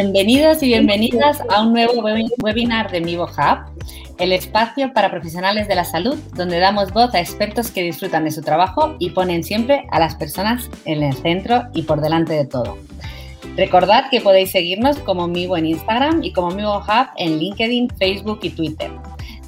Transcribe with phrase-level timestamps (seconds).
[0.00, 1.94] Bienvenidos y bienvenidas a un nuevo
[2.40, 3.84] webinar de Mivo Hub,
[4.18, 8.30] el espacio para profesionales de la salud donde damos voz a expertos que disfrutan de
[8.30, 12.46] su trabajo y ponen siempre a las personas en el centro y por delante de
[12.46, 12.78] todo.
[13.56, 18.38] Recordad que podéis seguirnos como Mivo en Instagram y como Mivo Hub en LinkedIn, Facebook
[18.42, 18.92] y Twitter.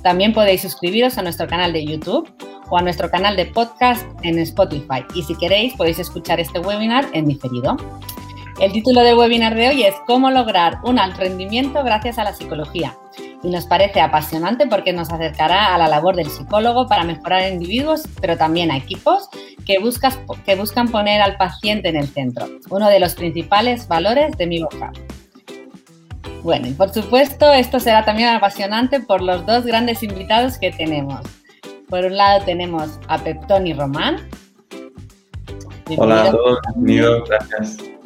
[0.02, 2.28] También podéis suscribiros a nuestro canal de YouTube
[2.70, 5.04] o a nuestro canal de podcast en Spotify.
[5.14, 7.76] Y si queréis, podéis escuchar este webinar en diferido.
[8.60, 12.34] El título del webinar de hoy es Cómo lograr un alto rendimiento gracias a la
[12.34, 12.94] psicología.
[13.42, 17.48] Y nos parece apasionante porque nos acercará a la labor del psicólogo para mejorar a
[17.48, 19.30] individuos, pero también a equipos
[19.64, 19.78] que,
[20.44, 24.60] que buscan poner al paciente en el centro, uno de los principales valores de mi
[24.60, 24.92] boca.
[26.42, 31.22] Bueno, y por supuesto, esto será también apasionante por los dos grandes invitados que tenemos.
[31.88, 34.28] Por un lado tenemos a Peptoni Román.
[35.96, 37.99] Hola a todos, bienvenidos, gracias.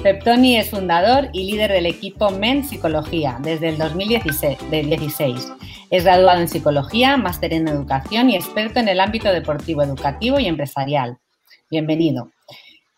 [0.00, 5.52] Peptoni es fundador y líder del equipo MEN Psicología desde el 2016.
[5.90, 10.46] Es graduado en Psicología, máster en Educación y experto en el ámbito deportivo, educativo y
[10.46, 11.18] empresarial.
[11.70, 12.32] Bienvenido.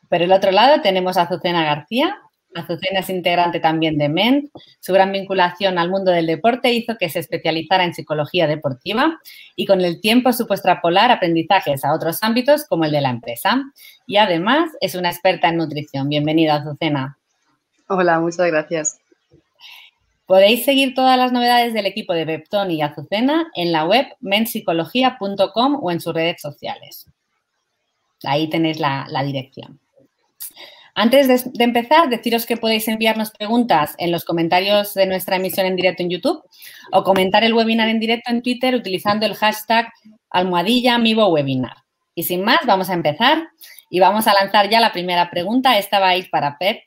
[0.09, 2.17] Por el otro lado tenemos a Azucena García.
[2.55, 4.50] Azucena es integrante también de MEN.
[4.80, 9.19] Su gran vinculación al mundo del deporte hizo que se especializara en psicología deportiva
[9.56, 13.62] y con el tiempo supo extrapolar aprendizajes a otros ámbitos como el de la empresa
[14.06, 16.08] y además es una experta en nutrición.
[16.08, 17.19] Bienvenida, Azucena.
[17.88, 18.98] Hola, muchas gracias.
[20.27, 25.80] Podéis seguir todas las novedades del equipo de Bepton y Azucena en la web mensicología.com
[25.83, 27.11] o en sus redes sociales.
[28.22, 29.80] Ahí tenéis la, dirección.
[30.97, 35.75] Antes de, empezar, deciros que podéis enviarnos preguntas en los comentarios de nuestra emisión en
[35.75, 36.42] directo en YouTube
[36.92, 39.92] o comentar el webinar en directo en Twitter utilizando el hashtag
[40.30, 41.79] almohadilla Webinar.
[42.14, 43.48] Y sin más, vamos a empezar.
[43.91, 45.79] Y vamos a lanzar ya la primera pregunta.
[45.79, 46.83] Esta va a ir para Pep.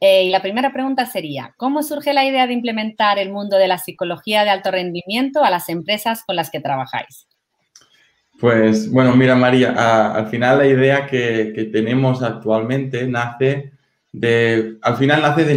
[0.00, 3.68] Eh, y la primera pregunta sería, ¿cómo surge la idea de implementar el mundo de
[3.68, 7.28] la psicología de alto rendimiento a las empresas con las que trabajáis?
[8.42, 13.70] Pues bueno, mira María, al final la idea que, tenemos actualmente nace
[14.10, 15.54] de, al final nace de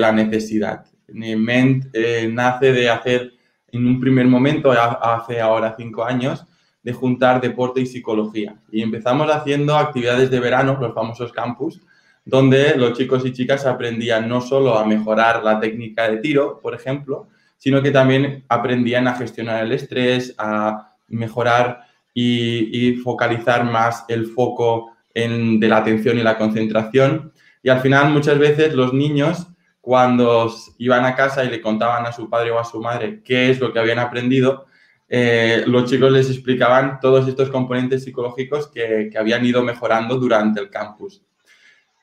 [0.00, 0.84] la, necesidad.
[1.08, 3.32] Ment eh, nace de hacer
[3.68, 6.44] en un primer momento, hace ahora cinco años,
[6.82, 8.54] de juntar deporte y psicología.
[8.70, 11.80] Y empezamos haciendo actividades de verano, los famosos campus,
[12.26, 16.74] donde los chicos y chicas aprendían no solo a mejorar la técnica de tiro, por
[16.74, 21.85] ejemplo, sino que también aprendían a gestionar el estrés, a mejorar
[22.18, 27.32] y, focalizar más el foco de la atención y la concentración.
[27.62, 29.48] Y al final muchas veces los niños
[29.80, 33.50] cuando iban a casa y le contaban a su padre o a su madre qué
[33.50, 34.66] es lo que habían aprendido,
[35.08, 40.70] eh, los chicos les explicaban todos estos componentes psicológicos que, habían ido mejorando durante el
[40.70, 41.22] campus.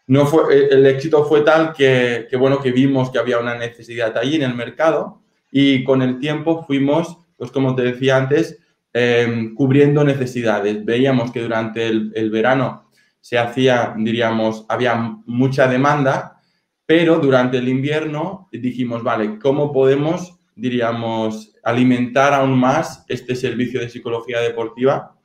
[0.08, 4.16] No fue, eh, el éxito fue tal que, bueno, que vimos que había una necesidad
[4.18, 8.63] ahí en el mercado y con el tiempo fuimos, pues como te decía antes,
[8.94, 10.86] em, cubriendo necesidades.
[10.86, 12.90] Veíamos que durante el, verano
[13.20, 14.96] se hacía, diríamos, había
[15.26, 16.42] mucha demanda,
[16.86, 23.90] pero durante el invierno dijimos, vale, ¿cómo podemos diríamos, alimentar aún más este servicio de
[23.90, 25.16] psicología deportiva.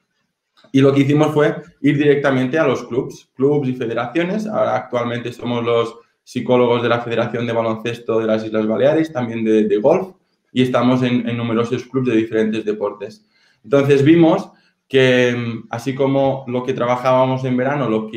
[0.73, 4.47] Y lo que hicimos fue ir directamente a los clubs, clubs y federaciones.
[4.47, 9.45] Ahora actualmente somos los psicólogos de la Federación de Baloncesto de las Islas Baleares, también
[9.45, 10.15] de, golf,
[10.53, 13.27] y estamos en, numerosos clubes de diferentes deportes.
[13.65, 14.51] Entonces vimos
[14.89, 18.11] que mm, así como lo que trabajábamos en verano lo,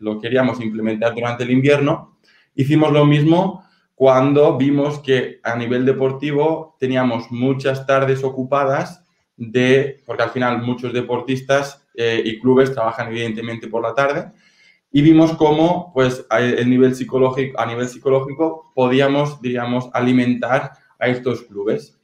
[0.00, 2.18] lo, queríamos implementar durante el invierno,
[2.54, 3.64] hicimos lo mismo
[3.94, 9.04] cuando vimos que a nivel deportivo teníamos muchas tardes ocupadas
[9.36, 14.30] de, porque al final muchos deportistas eh, y clubes trabajan evidentemente por la tarde,
[14.90, 21.08] y vimos cómo, pues, a, el nivel psicológico, a nivel psicológico podíamos, diríamos, alimentar a
[21.08, 21.97] estos clubes.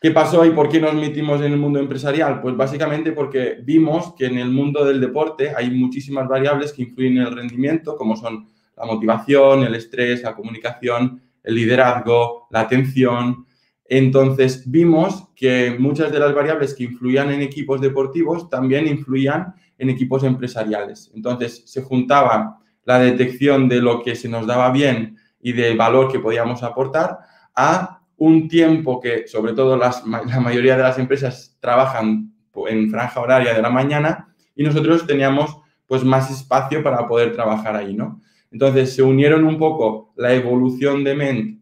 [0.00, 2.42] ¿Qué pasó y por qué nos metimos en el mundo empresarial?
[2.42, 7.18] Pues básicamente porque vimos que en el mundo del deporte hay muchísimas variables que influyen
[7.18, 13.46] en el rendimiento, como son la motivación, el estrés, la comunicación, el liderazgo, la atención.
[13.86, 19.88] Entonces vimos que muchas de las variables que influían en equipos deportivos también influían en
[19.88, 21.10] equipos empresariales.
[21.14, 26.12] Entonces se juntaba la detección de lo que se nos daba bien y del valor
[26.12, 27.18] que podíamos aportar
[27.54, 29.92] a un tiempo que sobre todo la
[30.40, 32.32] mayoría de las empresas trabajan
[32.68, 37.76] en franja horaria de la mañana y nosotros teníamos pues más espacio para poder trabajar
[37.76, 38.22] ahí, ¿no?
[38.50, 41.60] Entonces se unieron un poco la evolución de Ment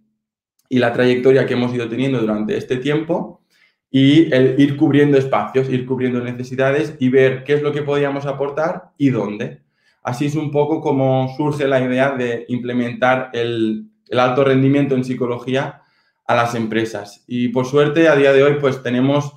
[0.68, 3.42] y la trayectoria que hemos ido teniendo durante este tiempo
[3.90, 8.26] y el ir cubriendo espacios, ir cubriendo necesidades y ver qué es lo que podíamos
[8.26, 9.62] aportar y dónde.
[10.02, 15.04] Así es un poco como surge la idea de implementar el, el alto rendimiento en
[15.04, 15.82] psicología
[16.26, 17.24] a las empresas.
[17.26, 19.32] Y por suerte, a día de hoy, pues tenemos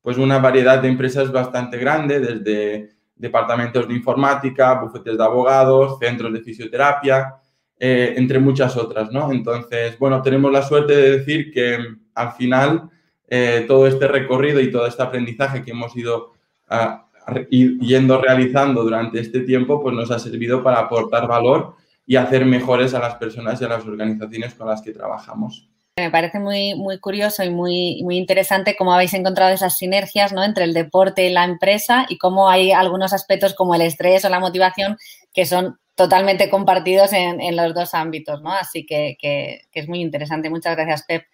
[0.00, 6.32] pues una variedad de empresas bastante grande, desde departamentos de informática, bufetes de abogados, centros
[6.32, 7.36] de fisioterapia,
[7.78, 9.30] eh, entre muchas otras, ¿no?
[9.32, 11.78] Entonces, bueno, tenemos la suerte de decir que
[12.14, 12.90] al final
[13.28, 16.32] eh, todo este recorrido y todo este aprendizaje que hemos ido
[16.68, 17.06] ah,
[17.50, 22.94] yendo realizando durante este tiempo, pues nos ha servido para aportar valor y hacer mejores
[22.94, 25.71] a las personas y a las organizaciones con las que trabajamos.
[25.98, 30.42] Me parece muy, muy curioso y muy, muy interesante cómo habéis encontrado esas sinergias ¿no?
[30.42, 34.30] entre el deporte y la empresa y cómo hay algunos aspectos como el estrés o
[34.30, 34.96] la motivación
[35.34, 38.50] que son totalmente compartidos en, los dos ámbitos, ¿no?
[38.52, 40.48] Así que, que, es muy interesante.
[40.48, 41.26] Muchas gracias, Pep.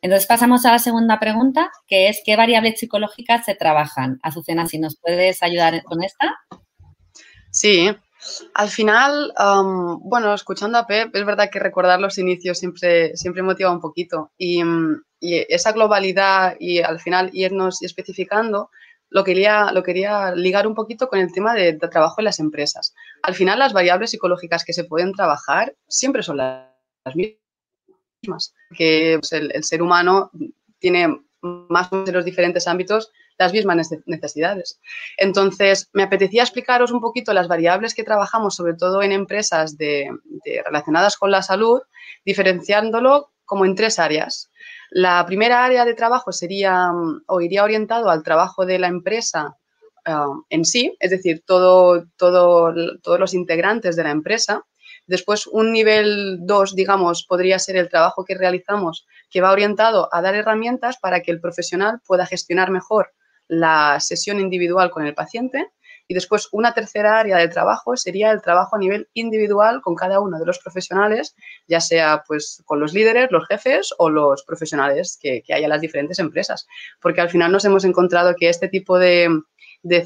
[0.00, 4.18] Entonces pasamos a la segunda pregunta, que es ¿qué variables psicológicas se trabajan?
[4.22, 6.38] Azucena, si nos puedes ayudar con esta.
[7.50, 7.90] Sí,
[8.54, 9.32] al final,
[10.00, 14.32] bueno, escuchando a Pep, es verdad que recordar los inicios siempre, siempre motiva un poquito.
[14.38, 14.62] Y,
[15.20, 18.70] esa globalidad y al final irnos especificando,
[19.08, 22.94] lo quería, lo quería ligar un poquito con el tema de, trabajo en las empresas.
[23.22, 26.68] Al final, las variables psicológicas que se pueden trabajar siempre son las,
[27.14, 28.54] mismas.
[28.76, 30.30] Que pues, el, el ser humano
[30.78, 34.80] tiene más de los diferentes ámbitos las mismas necesidades.
[35.16, 39.76] Entonces, me apetecía explicaros un poquito las variables que trabajamos, sobre todo en empresas
[40.64, 41.80] relacionadas con la salud,
[42.24, 44.50] diferenciándolo como en tres áreas.
[44.90, 46.90] La primera área de trabajo sería
[47.26, 49.56] o iría orientado al trabajo de la empresa
[50.06, 52.74] uh, en sí, es decir, todo, todos
[53.18, 54.64] los integrantes de la empresa.
[55.06, 60.20] Después, un nivel 2, digamos, podría ser el trabajo que realizamos, que va orientado a
[60.20, 63.12] dar herramientas para que el profesional pueda gestionar mejor
[63.48, 65.70] la sesión individual con el paciente
[66.08, 70.20] y después una tercera área de trabajo sería el trabajo a nivel individual con cada
[70.20, 71.34] uno de los profesionales,
[71.66, 75.70] ya sea pues con los líderes, los jefes o los profesionales que, que hay en
[75.70, 76.66] las diferentes empresas.
[77.00, 79.28] Porque al final nos hemos encontrado que este tipo de,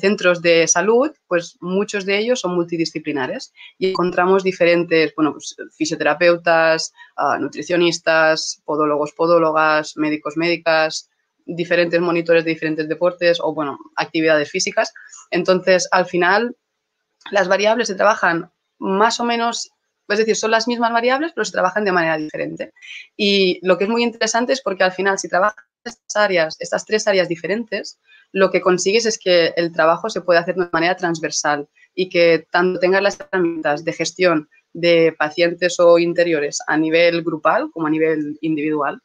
[0.00, 6.92] centros de salud, pues muchos de ellos son multidisciplinares y encontramos diferentes, bueno, pues, fisioterapeutas,
[7.16, 11.09] ah, nutricionistas, podólogos, podólogas, médicos, médicas,
[11.54, 14.92] diferentes monitores de diferentes deportes o, bueno, actividades físicas.
[15.30, 16.56] Entonces, al final,
[17.30, 19.70] las variables se trabajan más o menos,
[20.08, 22.72] es decir, son las mismas variables, pero se trabajan de manera diferente.
[23.16, 26.84] Y lo que es muy interesante es porque al final, si trabajas estas áreas, estas
[26.84, 27.98] tres áreas diferentes,
[28.32, 32.46] lo que consigues es que el trabajo se puede hacer de manera transversal y que
[32.50, 37.90] tanto tengas las herramientas de gestión de pacientes o interiores a nivel grupal como a
[37.90, 39.00] nivel individual,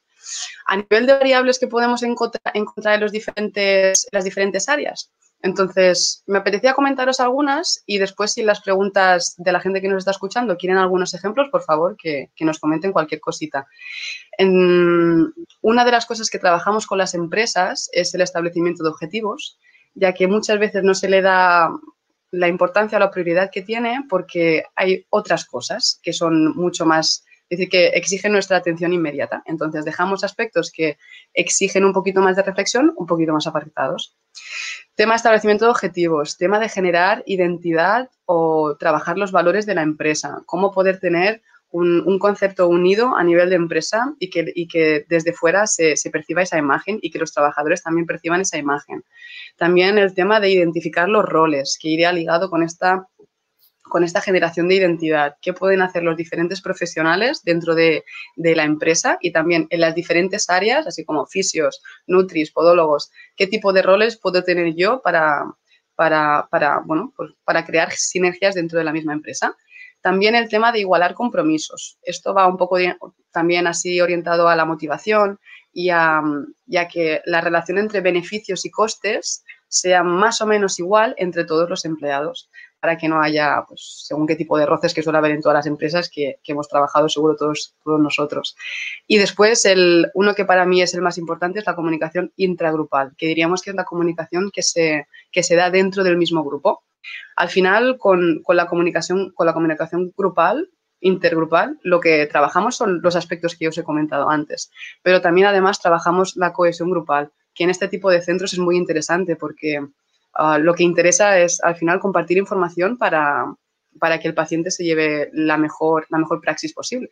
[0.65, 5.11] a nivel de variables que podemos encontrar, en los diferentes, las diferentes áreas.
[5.41, 9.99] Entonces, me apetecía comentaros algunas y después si las preguntas de la gente que nos
[9.99, 13.67] está escuchando quieren algunos ejemplos, por favor, que, nos comenten cualquier cosita.
[14.39, 19.59] una de las cosas que trabajamos con las empresas es el establecimiento de objetivos,
[19.93, 21.69] ya que muchas veces no se le da
[22.31, 27.23] la importancia o la prioridad que tiene porque hay otras cosas que son mucho más
[27.49, 29.43] es decir, que exigen nuestra atención inmediata.
[29.45, 30.97] Entonces, dejamos aspectos que
[31.33, 34.17] exigen un poquito más de reflexión, un poquito más apartados.
[34.95, 39.83] Tema de establecimiento de objetivos, tema de generar identidad o trabajar los valores de la
[39.83, 41.41] empresa, cómo poder tener
[41.71, 46.57] un, concepto unido a nivel de empresa y que, desde fuera se, se, perciba esa
[46.57, 49.03] imagen y que los trabajadores también perciban esa imagen.
[49.57, 53.07] También el tema de identificar los roles, que iría ligado con esta
[53.89, 58.03] con esta generación de identidad, qué pueden hacer los diferentes profesionales dentro de,
[58.35, 63.73] la empresa y también en las diferentes áreas, así como fisios, nutris, podólogos, qué tipo
[63.73, 65.45] de roles puedo tener yo para,
[65.95, 69.55] para, para, bueno, pues para crear sinergias dentro de la misma empresa.
[70.01, 71.97] También el tema de igualar compromisos.
[72.03, 72.77] Esto va un poco
[73.31, 75.39] también así orientado a la motivación
[75.73, 76.21] y a,
[76.67, 81.43] y a que la relación entre beneficios y costes sea más o menos igual entre
[81.43, 82.49] todos los empleados
[82.85, 85.55] para que no haya, pues, según qué tipo de roces que suele haber en todas
[85.55, 88.55] las empresas que, hemos trabajado seguro todos, todos nosotros.
[89.07, 93.15] Y después, el, uno que para mí es el más importante es la comunicación intragrupal,
[93.17, 96.83] que diríamos que es la comunicación que se, que se da dentro del mismo grupo.
[97.35, 103.01] Al final, con, con, la comunicación, con la comunicación grupal, intergrupal, lo que trabajamos son
[103.01, 104.69] los aspectos que yo os he comentado antes,
[105.01, 108.77] pero también además trabajamos la cohesión grupal, que en este tipo de centros es muy
[108.77, 109.87] interesante porque
[110.35, 113.45] Ah, lo que interesa es al final compartir información para,
[113.99, 117.11] para que el paciente se lleve la mejor, la mejor praxis posible.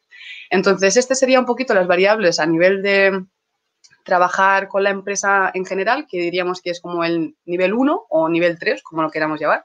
[0.50, 3.26] Entonces, este sería un poquito las variables a nivel de
[4.04, 8.28] trabajar con la empresa en general, que diríamos que es como el nivel 1 o
[8.28, 9.64] nivel 3, como lo queramos llamar.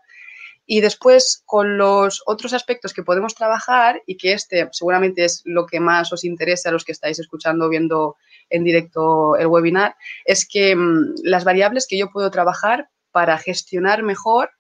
[0.64, 5.66] Y después, con los otros aspectos que podemos trabajar, y que este seguramente es lo
[5.66, 8.16] que más os interesa a los que estáis escuchando viendo
[8.50, 14.02] en directo el webinar, es que mm, las variables que yo puedo trabajar para gestionar
[14.02, 14.50] mejor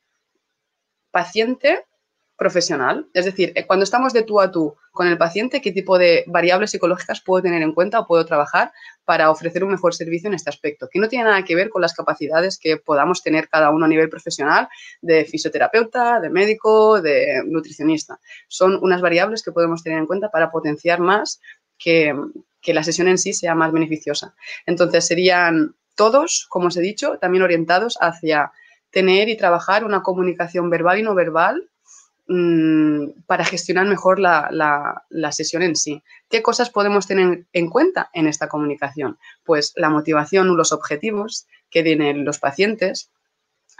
[1.10, 1.84] paciente
[2.38, 3.08] profesional.
[3.14, 6.24] Es decir, eh, cuando estamos de tú a tú con el paciente, qué tipo de
[6.28, 8.72] variables psicológicas puedo tener en cuenta o puedo trabajar
[9.04, 11.82] para ofrecer un mejor servicio en este aspecto, que no tiene nada que ver con
[11.82, 14.68] las capacidades que podamos tener cada uno a nivel profesional
[15.02, 18.20] de fisioterapeuta, de médico, de nutricionista.
[18.46, 21.40] Son unas variables que podemos tener en cuenta para potenciar más
[21.76, 22.14] que,
[22.60, 24.36] que la sesión en sí sea más beneficiosa.
[24.64, 28.52] Entonces, serían todos, como os he dicho, también orientados hacia
[28.90, 31.68] tener y trabajar una comunicación verbal y no verbal
[32.30, 35.02] Mm, para gestionar mejor la,
[35.32, 36.02] sesión en sí.
[36.28, 39.18] ¿Qué cosas podemos tener en cuenta en esta comunicación?
[39.44, 43.10] Pues la motivación, los objetivos que tienen los pacientes,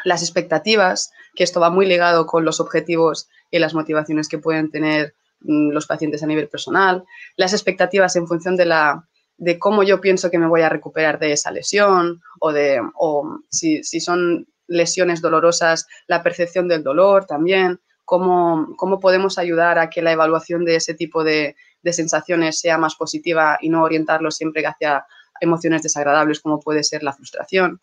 [0.03, 4.71] las expectativas, que esto va muy ligado con los objetivos y las motivaciones que pueden
[4.71, 7.05] tener mm, los pacientes a nivel personal,
[7.37, 9.07] las expectativas en función de la
[9.39, 13.41] de cómo yo pienso que me voy a recuperar de esa lesión o de o
[13.49, 20.01] si, si son lesiones dolorosas, la percepción del dolor también, cómo, podemos ayudar a que
[20.01, 21.57] la evaluación de ese tipo de,
[21.91, 25.07] sensaciones sea más positiva y no orientarlo siempre hacia
[25.41, 27.81] emociones desagradables como puede ser la frustración.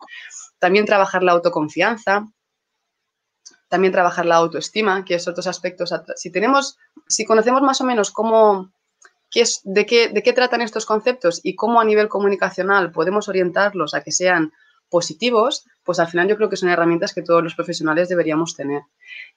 [0.60, 2.28] También trabajar la autoconfianza,
[3.68, 5.92] también trabajar la autoestima, que es otros aspectos.
[6.16, 8.72] Si tenemos, si conocemos más o menos cómo,
[9.30, 13.28] qué es, de, qué, de qué tratan estos conceptos y cómo a nivel comunicacional podemos
[13.28, 14.52] orientarlos a que sean
[14.90, 18.82] positivos, pues al final yo creo que son herramientas que todos los profesionales deberíamos tener.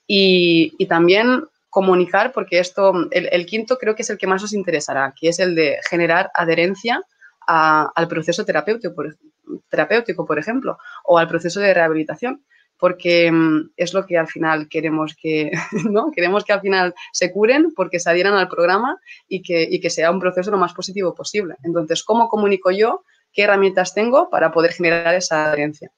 [0.07, 5.15] Y, también comunicar, porque esto, el, quinto creo que es el que más os interesará,
[5.19, 7.03] que es el de generar adherencia
[7.47, 9.17] al proceso terapéutico por,
[9.69, 12.45] terapéutico, por ejemplo, o al proceso de rehabilitación
[12.79, 15.51] porque mm, es lo que al final queremos que,
[15.91, 16.11] ¿no?
[16.11, 19.91] Queremos que al final se curen porque se adhieran al programa y que, y que
[19.91, 21.57] sea un proceso lo más positivo posible.
[21.65, 25.91] Entonces, ¿cómo comunico yo qué herramientas tengo para poder generar esa adherencia.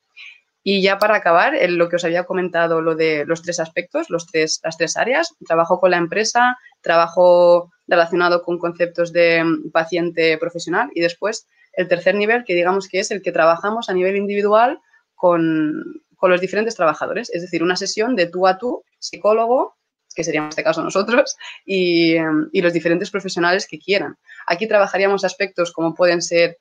[0.62, 4.26] Y ya para acabar, lo que os había comentado, lo de los tres aspectos, los
[4.26, 10.90] tres, las tres áreas, trabajo con la empresa, trabajo relacionado con conceptos de paciente profesional
[10.94, 14.80] y después el tercer nivel, que digamos que es el que trabajamos a nivel individual
[15.14, 19.78] con, con los diferentes trabajadores, es decir, una sesión de tú a tú, psicólogo,
[20.14, 21.34] que seríamos en este caso nosotros,
[21.64, 22.16] y,
[22.52, 24.18] y los diferentes profesionales que quieran.
[24.46, 26.58] Aquí trabajaríamos aspectos como pueden ser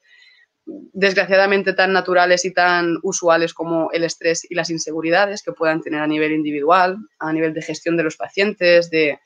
[0.65, 6.01] desgraciadamente tan naturales y tan usuales como el estrés y las inseguridades que puedan tener
[6.01, 9.19] a nivel individual, a nivel de gestión de los pacientes, de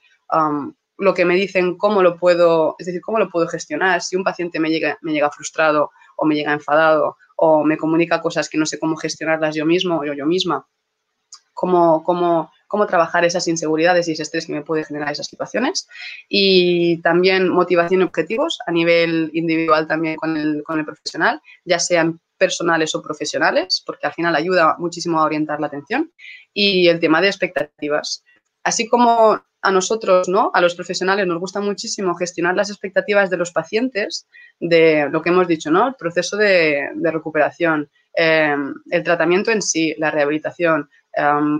[0.97, 4.01] lo que me dicen, cómo lo puedo, es decir, cómo lo puedo gestionar.
[4.01, 8.21] Si un paciente me llega, me llega frustrado o me llega enfadado o me comunica
[8.21, 10.67] cosas que no sé cómo gestionarlas yo mismo o yo, misma,
[11.53, 15.87] cómo, cómo cómo trabajar esas inseguridades y ese estrés que me puede generar esas situaciones.
[16.27, 21.77] Y también motivación y objetivos a nivel individual también con el, con el profesional, ya
[21.77, 26.11] sean personales o profesionales, porque al final ayuda muchísimo a orientar la atención.
[26.51, 28.23] Y el tema de expectativas.
[28.63, 30.51] Así como a nosotros, ¿no?
[30.53, 34.27] A los profesionales nos gusta muchísimo gestionar las expectativas de los pacientes,
[34.60, 35.88] de lo que hemos dicho, ¿no?
[35.88, 38.55] El proceso de, recuperación, eh,
[38.91, 40.89] el tratamiento en sí, la rehabilitación,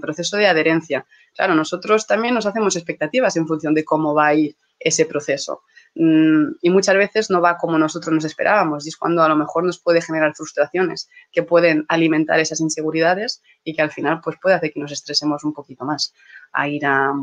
[0.02, 1.06] proceso de adherencia.
[1.36, 5.62] Claro, nosotros también nos hacemos expectativas en función de cómo va a ir ese proceso.
[5.96, 9.36] Mm, y muchas veces no va como nosotros nos esperábamos y es cuando a lo
[9.36, 14.38] mejor nos puede generar frustraciones que pueden alimentar esas inseguridades y que al final pues
[14.42, 16.14] puede hacer que nos estresemos un poquito más
[16.52, 17.14] a ir a,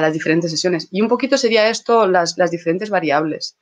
[0.00, 0.88] las diferentes sesiones.
[0.90, 3.56] Y un poquito sería esto las, las diferentes variables.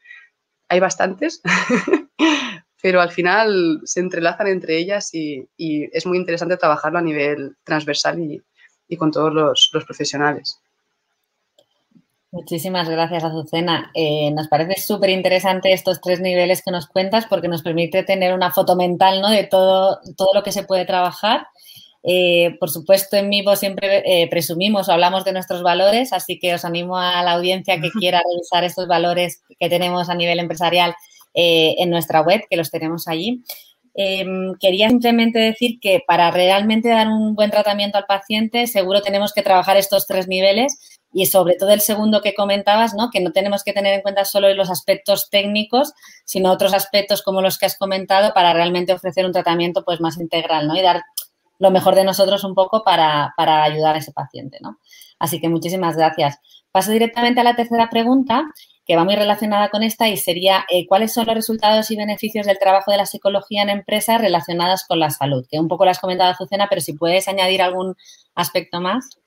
[0.68, 1.42] Hay bastantes,
[2.82, 8.18] pero al final se entrelazan entre ellas y, es muy interesante trabajarlo a nivel transversal
[8.20, 10.60] y, con todos los, profesionales.
[12.34, 13.92] Muchísimas gracias, Azucena.
[13.94, 18.34] Eh, nos parece súper interesante estos tres niveles que nos cuentas porque nos permite tener
[18.34, 19.30] una foto mental ¿no?
[19.30, 21.46] de todo, todo lo que se puede trabajar.
[22.02, 26.52] Eh, por supuesto, en Mivo siempre eh, presumimos o hablamos de nuestros valores, así que
[26.54, 30.92] os animo a la audiencia que quiera revisar estos valores que tenemos a nivel empresarial
[31.36, 33.44] en nuestra web, que los tenemos allí.
[33.96, 39.32] Em, quería simplemente decir que para realmente dar un buen tratamiento al paciente, seguro tenemos
[39.32, 43.08] que trabajar estos tres niveles y sobre todo el segundo que comentabas, ¿no?
[43.10, 45.94] que no tenemos que tener en cuenta solo los aspectos técnicos,
[46.24, 50.18] sino otros aspectos como los que has comentado para realmente ofrecer un tratamiento pues, más
[50.18, 50.76] integral ¿no?
[50.76, 51.02] y dar
[51.60, 54.58] lo mejor de nosotros un poco para, para ayudar a ese paciente.
[54.60, 54.78] ¿no?
[55.20, 56.38] Así que muchísimas gracias.
[56.72, 58.46] Paso directamente a la tercera pregunta
[58.84, 62.44] que va muy relacionada con esta y sería eh, cuáles son los resultados y beneficios
[62.44, 65.92] del trabajo de la psicología en empresas relacionados con la salud, que un poco lo
[65.92, 67.94] has comentado, Azucena, pero si puedes añadir algún
[68.34, 69.20] aspecto más.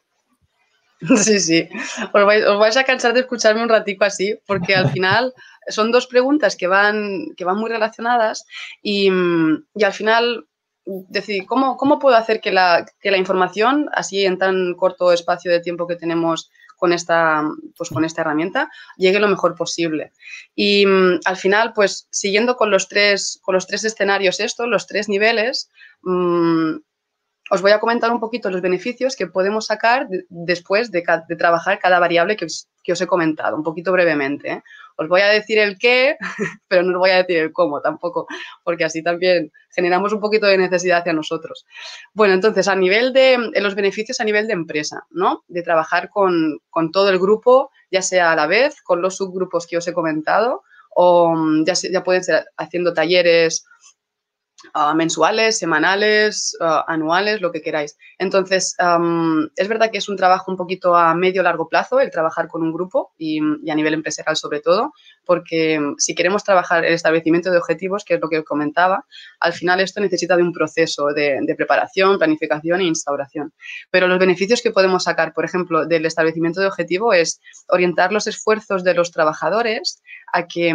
[1.17, 1.69] Sí, sí.
[2.13, 5.33] Os vais, a cansar de escucharme un ratico así, porque al final
[5.67, 8.45] son dos preguntas que van, que van muy relacionadas
[8.81, 10.47] y, al final
[10.85, 15.51] decir, ¿cómo, ¿cómo, puedo hacer que la, que la, información, así en tan corto espacio
[15.51, 17.43] de tiempo que tenemos con esta,
[17.75, 20.13] pues, con esta herramienta, llegue lo mejor posible?
[20.55, 20.85] Y
[21.25, 25.69] al final, pues siguiendo con los tres, con los tres escenarios estos, los tres niveles,
[26.03, 26.77] mm,
[27.49, 31.03] os voy a comentar un poquito los beneficios que podemos sacar después de,
[31.37, 34.51] trabajar cada variable que os, he comentado, un poquito brevemente.
[34.51, 34.63] ¿eh?
[34.97, 36.17] Os voy a decir el qué,
[36.67, 38.27] pero no os voy a decir el cómo tampoco,
[38.63, 41.65] porque así también generamos un poquito de necesidad hacia nosotros.
[42.13, 45.43] Bueno, entonces, a nivel de los beneficios a nivel de empresa, ¿no?
[45.47, 46.59] De trabajar con,
[46.91, 50.63] todo el grupo, ya sea a la vez, con los subgrupos que os he comentado,
[50.95, 53.65] o mm, ya, ya pueden ser haciendo talleres
[54.95, 57.97] Mensuales, semanales, anuales, lo que queráis.
[58.17, 58.75] Entonces,
[59.55, 62.63] es verdad que es un trabajo un poquito a medio largo plazo el trabajar con
[62.63, 64.93] un grupo y, a nivel empresarial sobre todo,
[65.25, 69.05] porque si queremos trabajar el establecimiento de objetivos, que es lo que os comentaba,
[69.39, 73.53] al final esto necesita de un proceso de, preparación, planificación e instauración.
[73.91, 78.25] Pero los beneficios que podemos sacar, por ejemplo, del establecimiento de objetivo es orientar los
[78.25, 80.01] esfuerzos de los trabajadores
[80.33, 80.73] a que,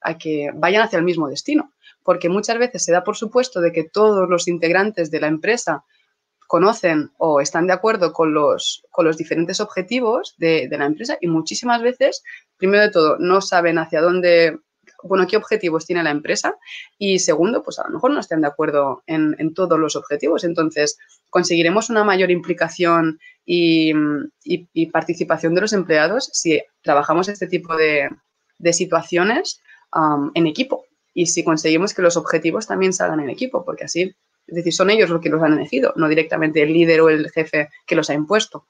[0.00, 1.73] a que vayan hacia el mismo destino
[2.04, 5.84] porque muchas veces se da por supuesto de que todos los integrantes de la empresa
[6.46, 11.26] conocen o están de acuerdo con los, con los diferentes objetivos de, la empresa y
[11.26, 12.22] muchísimas veces,
[12.56, 14.58] primero de todo, no saben hacia dónde,
[15.02, 16.54] bueno, qué objetivos tiene la empresa
[16.98, 20.44] y segundo, pues a lo mejor no están de acuerdo en, todos los objetivos.
[20.44, 20.98] Entonces,
[21.30, 23.92] conseguiremos una mayor implicación y,
[24.92, 28.10] participación de los empleados si trabajamos este tipo de,
[28.72, 29.60] situaciones
[29.92, 30.84] um, en equipo
[31.14, 34.14] y si conseguimos que los objetivos también salgan en equipo, porque así,
[34.46, 37.30] es decir, son ellos los que los han elegido, no directamente el líder o el
[37.30, 38.66] jefe que los ha impuesto.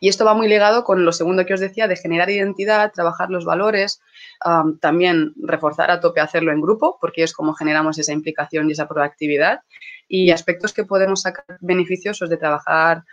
[0.00, 3.30] Y esto va muy ligado con lo segundo que os decía, de generar identidad, trabajar
[3.30, 4.00] los valores,
[4.80, 8.88] también reforzar a tope hacerlo en grupo, porque es como generamos esa implicación y esa
[8.88, 9.60] proactividad.
[10.08, 13.04] Y aspectos que podemos sacar beneficiosos de trabajar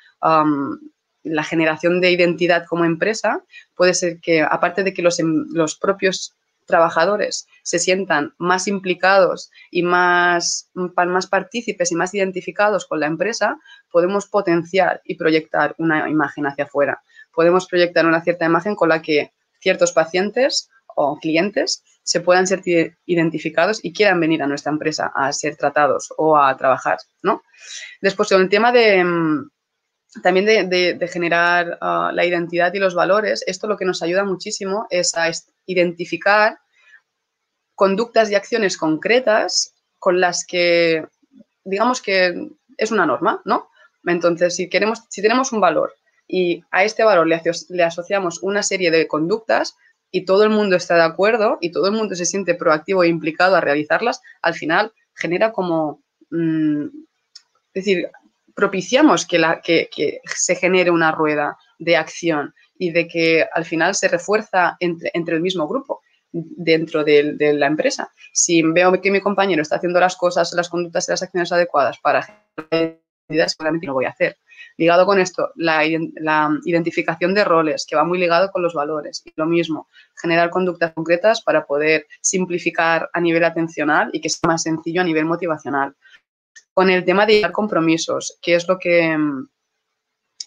[1.24, 3.44] la generación de identidad como empresa,
[3.76, 6.34] puede ser que, aparte de que los, em, los propios
[6.66, 13.58] trabajadores se sientan más implicados y más, más partícipes y más identificados con la empresa,
[13.91, 17.02] podemos potenciar y proyectar una imagen hacia afuera.
[17.34, 22.97] Podemos proyectar una cierta imagen con la que ciertos pacientes o clientes se puedan sentir
[23.06, 27.43] identificados y quieran venir a nuestra empresa a ser tratados o a trabajar, ¿no?
[28.02, 29.50] Después, con el tema de, mm,
[30.24, 34.88] también de, generar ah, la identidad y los valores, esto lo que nos ayuda muchísimo
[34.89, 35.32] es a
[35.65, 36.58] identificar
[37.82, 41.04] conductas y acciones concretas con las que,
[41.63, 43.72] digamos que es una norma, ¿no?
[44.06, 45.91] Entonces, si, queremos, si tenemos un valor
[46.28, 49.78] y a este valor le, asociamos una serie de conductas
[50.12, 53.08] y todo el mundo está de acuerdo y todo el mundo se siente proactivo e
[53.08, 56.86] implicado a realizarlas, al final genera como, mm,
[57.74, 58.12] es decir,
[58.54, 59.89] propiciamos que, la, que,
[60.24, 65.38] se genere una rueda de acción y de que al final se refuerza entre, entre
[65.38, 68.12] el mismo grupo dentro de, la empresa.
[68.34, 72.00] Si veo que mi compañero está haciendo las cosas, las conductas y las acciones adecuadas
[72.00, 72.24] para
[72.70, 74.38] generar seguramente lo voy a hacer.
[74.78, 75.84] Ligado con esto, la,
[76.15, 79.22] la, identificación de roles, que va muy ligado con los valores.
[79.26, 79.88] Y lo mismo,
[80.22, 85.06] generar conductas concretas para poder simplificar a nivel atencional y que sea más sencillo a
[85.06, 85.96] nivel motivacional
[86.74, 89.48] con el tema de llevar compromisos, que es lo que, mm,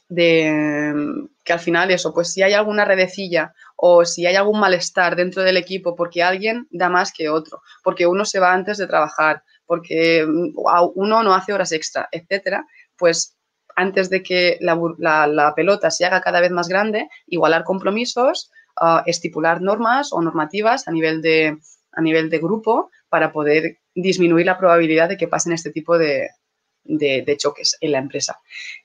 [0.09, 5.15] de, que al final eso, pues si hay alguna redecilla o si hay algún malestar
[5.15, 8.87] dentro del equipo porque alguien da más que otro, porque uno se va antes de
[8.87, 10.55] trabajar, porque mm,
[10.95, 13.37] uno no hace horas extra, etcétera, pues
[13.77, 19.61] antes de que la, pelota se haga cada vez más grande, igualar compromisos, ah, estipular
[19.61, 21.59] normas o normativas a nivel de,
[21.93, 26.29] a nivel de grupo para poder disminuir la probabilidad de que pasen este tipo de,
[27.37, 28.40] choques en la empresa.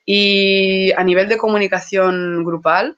[0.05, 2.97] Y a nivel de comunicación grupal,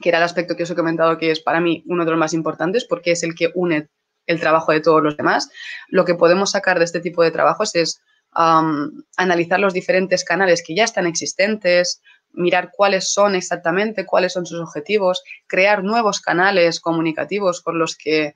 [0.00, 2.18] que era el aspecto que os he comentado que es para mí uno de los
[2.18, 3.88] más importantes porque es el que une
[4.26, 5.50] el trabajo de todos los demás,
[5.88, 8.00] lo que podemos sacar de este tipo de trabajos es
[8.32, 12.00] analizar los diferentes canales que ya están existentes,
[12.32, 18.34] mirar cuáles son exactamente, cuáles son sus objetivos, crear nuevos canales comunicativos por los que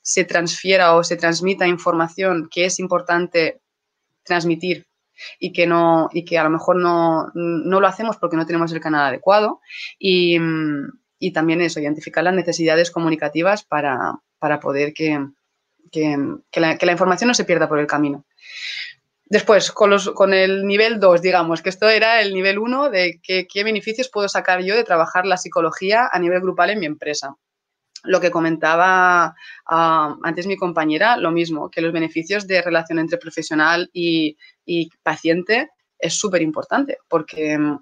[0.00, 3.62] se transfiera o se transmita información que es importante
[4.24, 4.86] transmitir
[5.38, 8.80] y que no y que a lo mejor no, lo hacemos porque no tenemos el
[8.80, 9.60] canal adecuado
[9.98, 10.38] y,
[11.32, 14.20] también eso, identificar las necesidades comunicativas para,
[14.60, 15.26] poder que,
[16.54, 18.24] la, información no se pierda por el camino.
[19.26, 23.20] Después, con, los, con el nivel 2, digamos, que esto era el nivel 1 de
[23.22, 26.86] qué, qué beneficios puedo sacar yo de trabajar la psicología a nivel grupal en mi
[26.86, 27.36] empresa
[28.04, 29.34] lo que comentaba
[29.66, 34.90] ah, antes mi compañera, lo mismo, que los beneficios de relación entre profesional y, y
[35.02, 37.78] paciente es súper importante porque mm,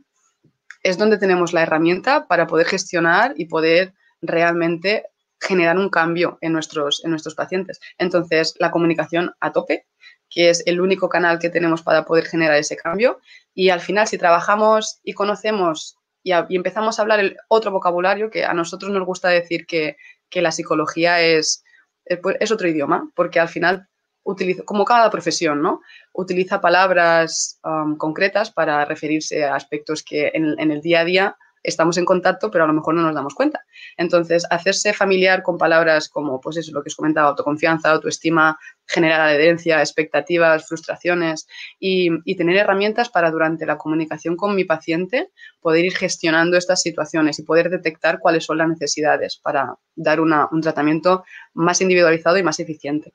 [0.82, 5.06] es donde tenemos la herramienta para poder gestionar y poder realmente
[5.40, 7.80] generar un cambio en nuestros, en nuestros pacientes.
[7.98, 9.86] Entonces, la comunicación a tope,
[10.30, 13.20] que es el único canal que tenemos para poder generar ese cambio.
[13.54, 18.44] Y al final, si trabajamos y conocemos y, empezamos a hablar el otro vocabulario, que
[18.44, 19.96] a nosotros nos gusta decir que,
[20.34, 21.62] la psicología es,
[22.06, 23.88] eh, pues, es otro idioma, porque al final
[24.22, 25.80] utiliza, como cada profesión, ¿no?
[26.12, 31.96] Utiliza palabras um, concretas para referirse a aspectos que en, el día a día estamos
[31.96, 33.64] en contacto, pero a lo mejor no nos damos cuenta.
[33.96, 39.20] Entonces, hacerse familiar con palabras como, pues eso, lo que os comentaba, autoconfianza, autoestima, generar
[39.20, 41.46] adherencia, expectativas, frustraciones
[41.78, 47.38] y, tener herramientas para durante la comunicación con mi paciente poder ir gestionando estas situaciones
[47.38, 52.58] y poder detectar cuáles son las necesidades para dar un tratamiento más individualizado y más
[52.58, 53.12] eficiente.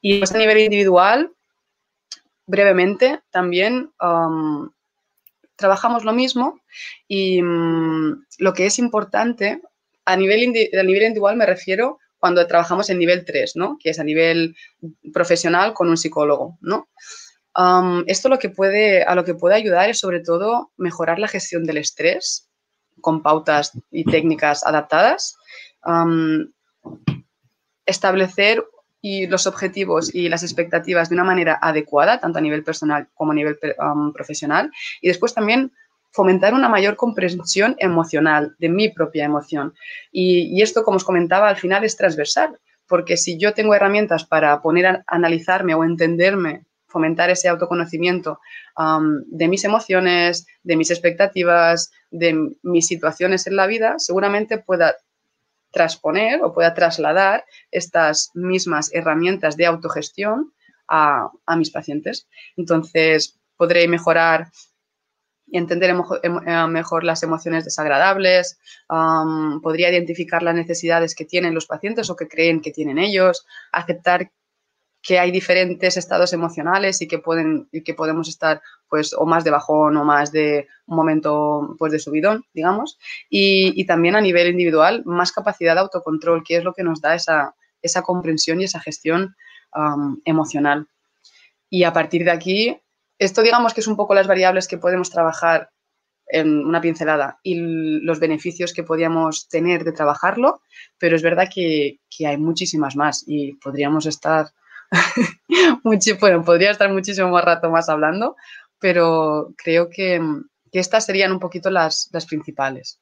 [0.00, 1.32] Y a nivel individual,
[2.46, 3.90] brevemente, también
[5.58, 6.60] trabajamos lo mismo
[7.08, 9.60] y mm, lo que es importante,
[10.04, 13.76] a nivel, a nivel individual me refiero cuando trabajamos en nivel 3, ¿no?
[13.78, 14.56] que es a nivel
[15.12, 16.56] profesional con un psicólogo.
[16.60, 16.88] ¿no?
[18.06, 21.64] esto lo que puede, a lo que puede ayudar es sobre todo mejorar la gestión
[21.64, 22.48] del estrés
[23.00, 25.36] con pautas y técnicas adaptadas,
[27.84, 28.64] establecer
[29.00, 33.32] y los objetivos y las expectativas de una manera adecuada, tanto a nivel personal como
[33.32, 33.58] a nivel
[34.12, 34.70] profesional.
[35.00, 35.72] Y después también
[36.10, 39.74] fomentar una mayor comprensión emocional de mi propia emoción.
[40.10, 42.58] Y, esto, como os comentaba, al final es transversal,
[42.88, 48.40] porque si yo tengo herramientas para poner a analizarme o entenderme, fomentar ese autoconocimiento
[49.26, 54.96] de mis emociones, de mis expectativas, de mis situaciones en la vida, seguramente pueda
[55.70, 60.52] transponer o pueda trasladar estas mismas herramientas de autogestión
[60.88, 62.28] a, mis pacientes.
[62.56, 64.48] Entonces, podré mejorar
[65.50, 68.58] entender eh, mejor las emociones desagradables,
[69.62, 74.30] podría identificar las necesidades que tienen los pacientes o que creen que tienen ellos, aceptar
[75.08, 79.42] que hay diferentes estados emocionales y que pueden y que podemos estar pues o más
[79.42, 82.98] de bajón o más de un momento pues de subidón, digamos,
[83.30, 87.14] y, también a nivel individual más capacidad de autocontrol, que es lo que nos da
[87.14, 89.34] esa, esa comprensión y esa gestión
[90.26, 90.88] emocional.
[91.70, 92.78] Y a partir de aquí,
[93.18, 95.70] esto digamos que es un poco las variables que podemos trabajar
[96.26, 100.60] en una pincelada y los beneficios que podríamos tener de trabajarlo,
[100.98, 104.48] pero es verdad que, que hay muchísimas más y podríamos estar
[106.20, 108.36] bueno, podría estar muchísimo más rato más hablando,
[108.78, 110.20] pero creo que,
[110.72, 113.00] estas serían un poquito las, principales.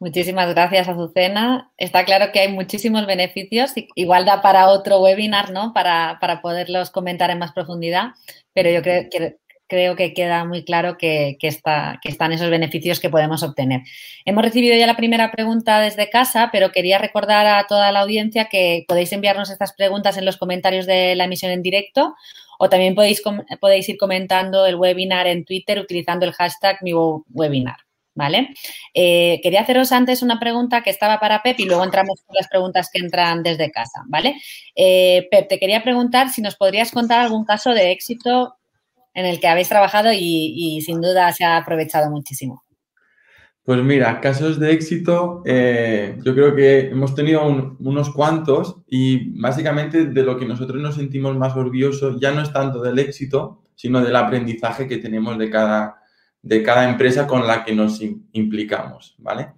[0.00, 1.70] Muchísimas gracias, Azucena.
[1.76, 5.72] Está claro que hay muchísimos beneficios, igual da para otro webinar, ¿no?
[5.72, 8.14] Para, para poderlos comentar en más profundidad,
[8.52, 9.38] pero yo creo que
[9.72, 13.80] creo que queda muy claro que, está, que, están esos beneficios que podemos obtener.
[14.26, 18.50] Hemos recibido ya la primera pregunta desde casa, pero quería recordar a toda la audiencia
[18.50, 22.14] que podéis enviarnos estas preguntas en los comentarios de la emisión en directo
[22.58, 23.22] o también podéis,
[23.62, 27.78] podéis ir comentando el webinar en Twitter utilizando el hashtag mi webinar.
[28.14, 28.50] ¿Vale?
[28.92, 32.46] Eh, quería haceros antes una pregunta que estaba para Pep y luego entramos con las
[32.46, 34.34] preguntas que entran desde casa, ¿vale?
[34.76, 38.58] Eh, Pep, te quería preguntar si nos podrías contar algún caso de éxito
[39.14, 42.64] en el que habéis trabajado y, sin duda se ha aprovechado muchísimo.
[43.64, 50.06] Pues mira, casos de éxito, eh, yo creo que hemos tenido unos cuantos y básicamente
[50.06, 54.00] de lo que nosotros nos sentimos más orgullosos ya no es tanto del éxito, sino
[54.00, 56.02] del aprendizaje que tenemos de cada,
[56.42, 58.00] de cada empresa con la que nos
[58.32, 59.52] implicamos, ¿vale?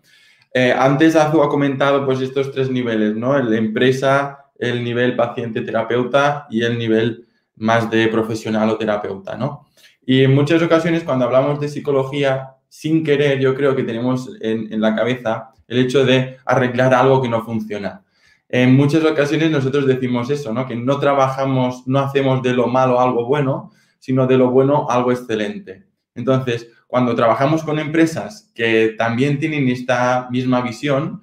[0.52, 3.36] Eh, antes Azu ha comentado pues estos tres niveles, ¿no?
[3.36, 9.66] El empresa, el nivel paciente-terapeuta y el nivel más de profesional o terapeuta, ¿no?
[10.06, 14.80] Y en muchas ocasiones cuando hablamos de psicología, sin querer, yo creo que tenemos en,
[14.80, 18.04] la cabeza el hecho de arreglar algo que no funciona.
[18.48, 20.66] En muchas ocasiones nosotros decimos eso, ¿no?
[20.66, 25.12] Que no trabajamos, no hacemos de lo malo algo bueno, sino de lo bueno algo
[25.12, 25.86] excelente.
[26.14, 31.22] Entonces, cuando trabajamos con empresas que también tienen esta misma visión,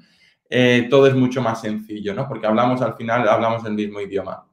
[0.50, 2.28] eh, todo es mucho más sencillo, ¿no?
[2.28, 4.46] Porque hablamos al final, hablamos el mismo idioma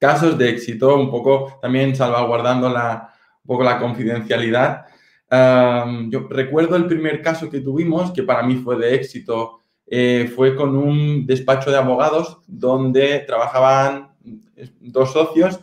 [0.00, 3.12] casos de éxito, un poco también salvaguardando la,
[3.44, 4.86] un poco la confidencialidad.
[6.08, 10.56] yo recuerdo el primer caso que tuvimos, que para mí fue de éxito, eh, fue
[10.56, 14.10] con un despacho de abogados donde trabajaban
[14.80, 15.60] dos socios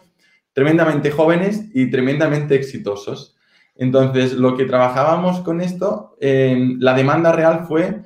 [0.54, 3.38] tremendamente jóvenes y tremendamente exitosos.
[3.76, 8.02] Entonces, lo que trabajábamos con esto, em, la demanda real fue,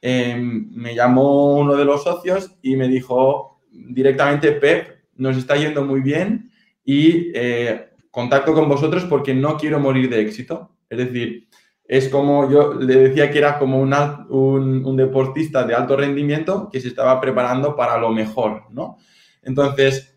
[0.00, 5.84] em, me llamó uno de los socios y me dijo directamente, Pep, nos está yendo
[5.84, 6.50] muy bien
[6.84, 10.76] y eh, contacto con vosotros porque no quiero morir de éxito.
[10.88, 11.48] Es decir,
[11.86, 13.92] es como yo le decía que era como un,
[14.30, 18.96] un, deportista de alto rendimiento que se estaba preparando para lo mejor, ¿no?
[19.42, 20.16] Entonces,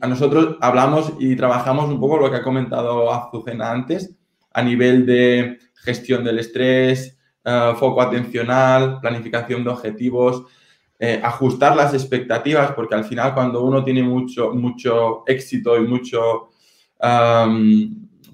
[0.00, 4.16] a nosotros hablamos y trabajamos un poco lo que ha comentado Azucena antes,
[4.52, 10.46] a nivel de gestión del estrés, eh, foco atencional, planificación de objetivos,
[10.98, 16.50] eh, ajustar las expectativas, porque al final cuando uno tiene mucho, mucho éxito y mucho,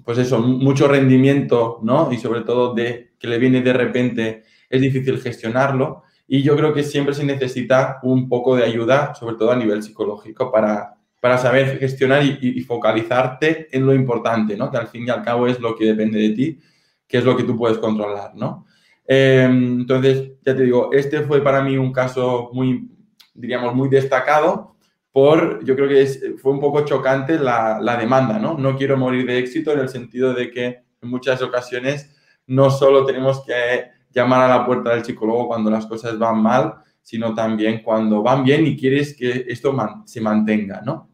[0.05, 2.11] pues eso, mucho rendimiento, ¿no?
[2.11, 6.03] Y sobre todo de que le viene de repente, es difícil gestionarlo.
[6.27, 9.83] Y yo creo que siempre se necesita un poco de ayuda, sobre todo a nivel
[9.83, 14.71] psicológico, para, para saber gestionar y, focalizarte en lo importante, ¿no?
[14.71, 16.59] Que al fin y al cabo es lo que depende de ti,
[17.07, 18.65] que es lo que tú puedes controlar, ¿no?
[19.13, 22.89] Em, entonces, ya te digo, este fue para mí un caso muy,
[23.33, 24.77] diríamos, muy destacado
[25.11, 28.57] por, yo creo que fue un poco chocante la, la, demanda, ¿no?
[28.57, 30.65] No quiero morir de éxito en el sentido de que
[31.01, 32.09] en muchas ocasiones
[32.47, 36.75] no solo tenemos que llamar a la puerta del psicólogo cuando las cosas van mal,
[37.01, 41.09] sino también cuando van bien y quieres que esto se mantenga, ¿no?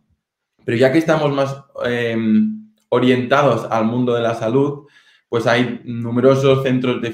[0.64, 4.87] Pero ya que estamos más em, orientados al mundo de la salud,
[5.30, 7.12] pues hay numerosos centros de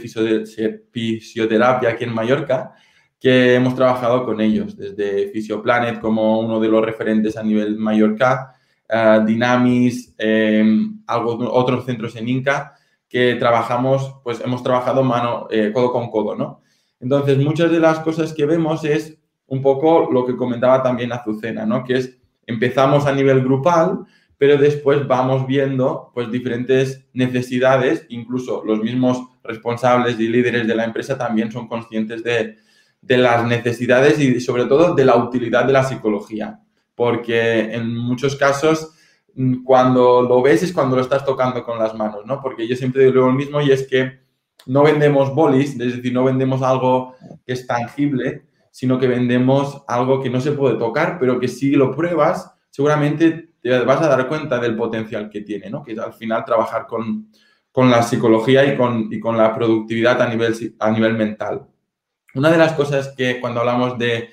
[0.91, 2.73] fisioterapia aquí en Mallorca
[3.23, 8.54] que hemos trabajado con ellos, desde Fisioplanet como uno de los referentes a nivel Mallorca,
[9.26, 12.76] Dynamis, em, otros centros en Inca,
[13.08, 16.63] que trabajamos, pues hemos trabajado mano, eh, codo con codo, ¿no?
[16.99, 21.65] Entonces, muchas de las cosas que vemos es un poco lo que comentaba también Azucena,
[21.65, 21.84] ¿no?
[21.86, 23.99] Que es empezamos a nivel grupal,
[24.43, 30.84] pero después vamos viendo pues diferentes necesidades, incluso los mismos responsables y líderes de la
[30.84, 32.58] empresa también son conscientes de,
[33.08, 36.60] las necesidades y sobre todo de la utilidad de la psicología,
[36.93, 38.93] porque en muchos casos
[39.34, 42.41] mm, cuando lo ves es cuando lo estás tocando con las manos, ¿no?
[42.41, 44.19] Porque yo siempre digo lo mismo y es que
[44.65, 50.21] no vendemos bolis, es decir, no vendemos algo que es tangible, sino que vendemos algo
[50.21, 54.28] que no se puede tocar, pero que si lo pruebas, seguramente te vas a dar
[54.28, 55.84] cuenta del potencial que tiene, ¿no?
[55.84, 57.30] Que al final trabajar con,
[57.76, 61.65] la psicología y con, con, la productividad a nivel, a nivel mental.
[62.36, 64.30] Una de las cosas que cuando hablamos de,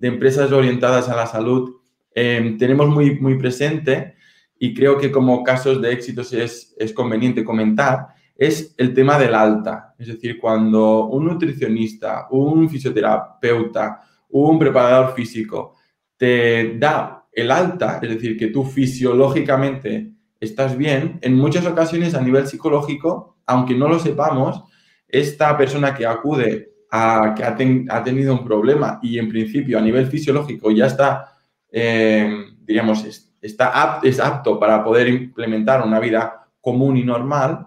[0.00, 1.76] empresas orientadas a la salud
[2.14, 4.16] em, tenemos muy, muy presente
[4.58, 9.34] y creo que como casos de éxitos es, es conveniente comentar, es el tema del
[9.34, 9.94] alta.
[9.98, 15.76] Es decir, cuando un nutricionista, un fisioterapeuta, un preparador físico
[16.18, 22.20] te da el alta, es decir, que tú fisiológicamente estás bien, en muchas ocasiones a
[22.20, 24.62] nivel psicológico, aunque no lo sepamos,
[25.08, 30.06] esta persona que acude a que ha, tenido un problema y en principio a nivel
[30.06, 31.32] fisiológico ya está,
[31.70, 33.04] eh, digamos,
[33.40, 37.66] está es apto para poder implementar una vida común y normal,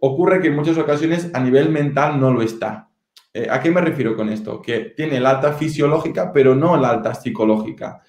[0.00, 2.88] ocurre que en muchas ocasiones a nivel mental no lo está.
[3.32, 4.60] Eh, ¿A qué me refiero con esto?
[4.60, 8.02] Que tiene la alta fisiológica, pero no la alta psicológica.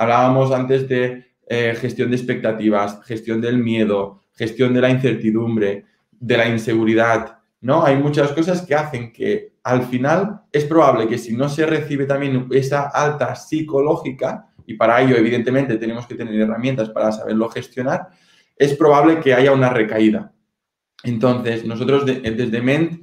[0.00, 6.36] Hablábamos antes de eh, gestión de expectativas, gestión del miedo, gestión de la incertidumbre, de
[6.38, 7.36] la inseguridad.
[7.60, 7.84] ¿no?
[7.84, 12.06] Hay muchas cosas que hacen que al final es probable que si no se recibe
[12.06, 18.08] también esa alta psicológica, y para ello evidentemente tenemos que tener herramientas para saberlo gestionar,
[18.56, 20.32] es probable que haya una recaída.
[21.04, 23.02] Entonces, nosotros desde Ment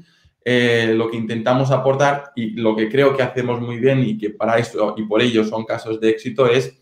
[0.49, 4.29] eh, lo que intentamos aportar y lo que creo que hacemos muy bien y que
[4.29, 6.73] para eso y por ello son casos de éxito es,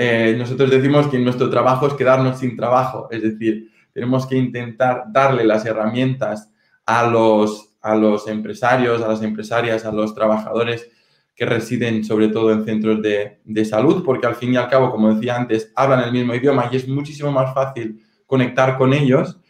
[0.00, 5.06] eh, nosotros decimos que nuestro trabajo es quedarnos sin trabajo, es decir, tenemos que intentar
[5.10, 6.52] darle las herramientas
[6.86, 10.88] a los, a los empresarios, a las empresarias, a los trabajadores
[11.34, 14.92] que residen sobre todo en centros de, de salud, porque al fin y al cabo,
[14.92, 19.40] como decía antes, hablan el mismo idioma y es muchísimo más fácil conectar con ellos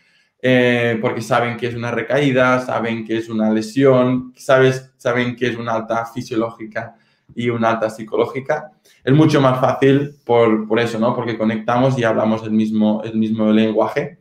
[0.40, 5.48] eh, porque saben que es una recaída, saben que es una lesión, sabes, saben que
[5.48, 6.94] es una alta fisiológica
[7.34, 8.72] y una alta psicológica.
[9.04, 11.14] Es mucho más fácil por, por, eso, ¿no?
[11.14, 14.20] Porque conectamos y hablamos el mismo, el mismo lenguaje.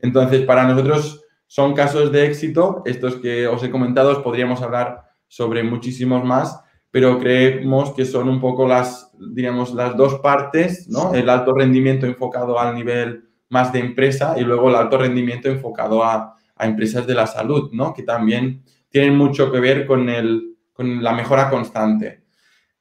[0.00, 2.82] Entonces, para nosotros son casos de éxito.
[2.84, 6.60] Estos que os he comentado, podríamos hablar sobre muchísimos más,
[6.90, 11.14] pero creemos que son un poco las, digamos, las dos partes, ¿no?
[11.14, 16.04] El alto rendimiento enfocado al nivel más de empresa y luego el alto rendimiento enfocado
[16.04, 17.94] a, empresas de la salud, ¿no?
[17.94, 22.19] Que también tienen mucho que ver con, el, con la mejora constante.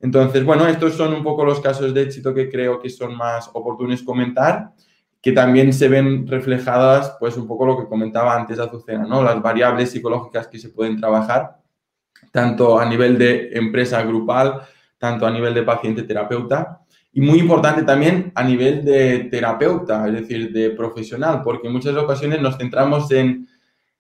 [0.02, 3.50] Entonces, bueno, estos son un poco los casos de éxito que creo que son más
[3.54, 4.72] oportunos comentar,
[5.22, 9.22] que también se ven reflejadas, pues un poco lo que comentaba antes Azucena, ¿no?
[9.22, 11.58] Las variables psicológicas que se pueden trabajar,
[12.32, 14.62] tanto a nivel de empresa grupal,
[14.98, 16.82] tanto a nivel de paciente-terapeuta,
[17.12, 21.96] y muy importante también a nivel de terapeuta, es decir, de profesional, porque en muchas
[21.96, 23.48] ocasiones nos centramos en,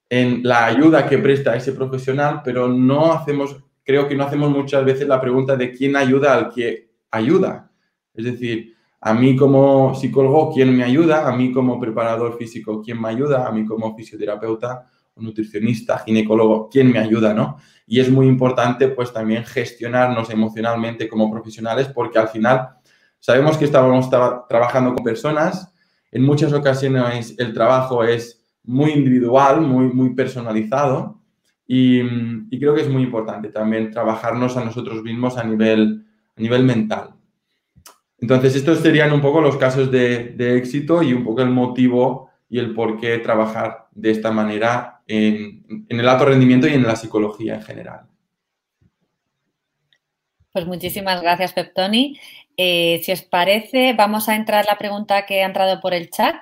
[0.09, 4.85] en la ayuda que presta ese profesional, pero no hacemos, creo que no hacemos muchas
[4.85, 7.71] veces la pregunta de quién ayuda al que ayuda.
[8.13, 11.27] Es decir, a mí como psicólogo, ¿quién me ayuda?
[11.27, 13.47] A mí como preparador físico, ¿quién me ayuda?
[13.47, 17.33] A mí como fisioterapeuta nutricionista, ginecólogo, ¿quién me ayuda?
[17.33, 17.57] ¿no?
[17.85, 22.79] Y es muy importante pues también gestionarnos emocionalmente como profesionales porque al final
[23.21, 25.73] Sabemos que estábamos trabajando con personas.
[26.09, 31.18] En muchas ocasiones el trabajo es muy individual, muy, muy personalizado.
[31.71, 32.01] Y,
[32.57, 36.03] creo que es muy importante también trabajarnos a nosotros mismos a nivel,
[36.35, 37.11] a nivel mental.
[38.17, 42.57] Entonces, estos serían un poco los casos de, éxito y un poco el motivo y
[42.57, 46.95] el por qué trabajar de esta manera en, en el alto rendimiento y en la
[46.95, 48.07] psicología en general.
[50.51, 52.19] Pues muchísimas gracias, Peptoni.
[52.57, 56.35] Eh, si os parece, vamos a entrar la pregunta que ha entrado por el chat,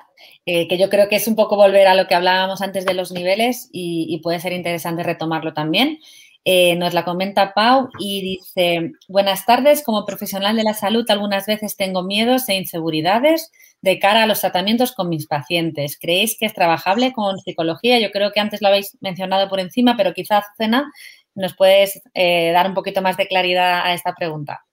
[0.49, 2.93] eh, que yo creo que es un poco volver a lo que hablábamos antes de
[2.93, 5.99] los niveles y, puede ser interesante retomarlo también.
[6.45, 11.47] Eh, nos la comenta Pau y dice, buenas tardes, como profesional de la salud algunas
[11.47, 15.99] veces tengo miedos e inseguridades de cara a los tratamientos con mis pacientes.
[15.99, 17.99] ¿Creéis que es trabajable con psicología?
[17.99, 20.89] Yo creo que antes lo habéis mencionado por encima, pero quizás, Cena,
[21.36, 24.65] nos puedes dar un poquito más de claridad a esta pregunta.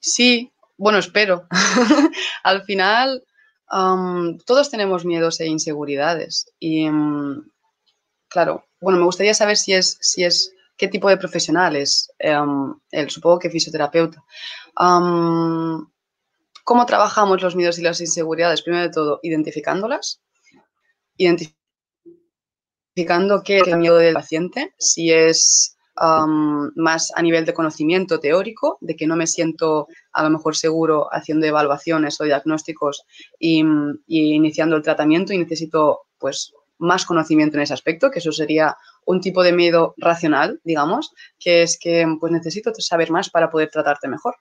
[0.00, 1.46] Sí, bueno, espero.
[2.42, 3.22] Al final,
[3.72, 6.46] todos tenemos miedos e inseguridades.
[6.58, 7.50] Y, mm,
[8.28, 13.10] claro, bueno, me gustaría saber si es, si es qué tipo de profesional es él,
[13.10, 14.22] supongo que fisioterapeuta.
[16.64, 18.62] ¿Cómo trabajamos los miedos y las inseguridades?
[18.62, 20.20] Primero de todo, identificándolas,
[21.16, 28.78] identificando qué es el miedo del paciente, si es más a nivel de conocimiento teórico,
[28.80, 33.04] de que no me siento a lo mejor seguro haciendo evaluaciones o diagnósticos
[33.38, 33.62] y,
[34.06, 39.20] iniciando el tratamiento y necesito pues más conocimiento en ese aspecto, que eso sería un
[39.20, 44.08] tipo de miedo racional, digamos, que es que pues necesito saber más para poder tratarte
[44.08, 44.34] mejor.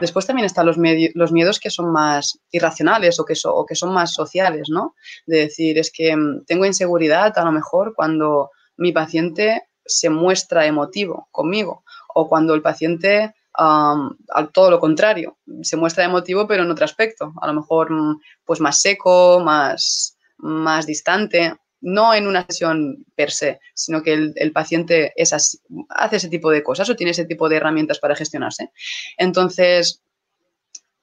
[0.00, 0.76] Después también están los,
[1.14, 4.94] los miedos que son más irracionales o que, o que son más sociales, ¿no?
[5.26, 10.66] De decir, es que mm, tengo inseguridad a lo mejor cuando mi paciente se muestra
[10.66, 16.70] emotivo conmigo o cuando el paciente, al todo lo contrario, se muestra emotivo pero en
[16.70, 22.46] otro aspecto, a lo mejor mm, pues más seco, más, más distante, no en una
[22.46, 27.10] sesión per se, sino que el, paciente es hace ese tipo de cosas o tiene
[27.10, 28.70] ese tipo de herramientas para gestionarse.
[29.18, 30.00] Entonces,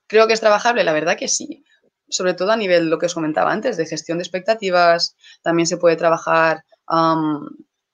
[0.08, 1.64] creo que es trabajable, la verdad que sí.
[2.08, 5.78] Sobre todo a nivel, lo que os comentaba antes, de gestión de expectativas, también se
[5.78, 6.64] puede trabajar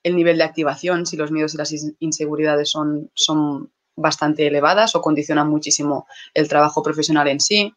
[0.06, 5.02] el nivel de activación, si los miedos y las inseguridades son, son bastante elevadas o
[5.02, 7.74] condicionan muchísimo el trabajo profesional en sí.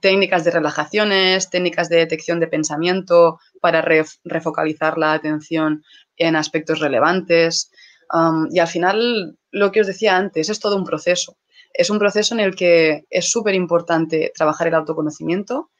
[0.00, 3.82] técnicas de relajaciones, técnicas de detección de pensamiento para
[4.24, 5.84] refocalizar la atención
[6.16, 7.70] en aspectos relevantes.
[8.50, 11.36] y al final, lo que os decía antes, es todo un proceso.
[11.72, 15.70] Es un proceso en el que es súper importante trabajar el autoconocimiento,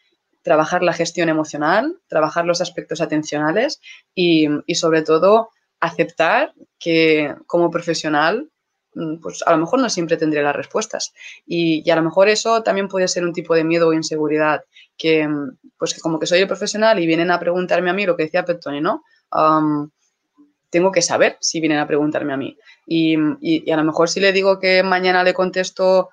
[0.46, 3.80] trabajar la gestión emocional, trabajar los aspectos atencionales
[4.14, 8.48] y, sobre todo aceptar que como profesional
[8.94, 11.12] mm, pues a lo mejor no siempre tendré las respuestas.
[11.44, 14.60] Y, a lo mejor eso también puede ser un tipo de miedo o inseguridad,
[14.96, 18.06] que mm, pues que como que soy el profesional y vienen a preguntarme a mí
[18.06, 19.02] lo que decía Pettoni, ¿no?
[20.70, 22.56] tengo que saber si vienen a preguntarme a mí.
[22.86, 26.10] Y, y, a lo mejor si le digo que mañana le contesto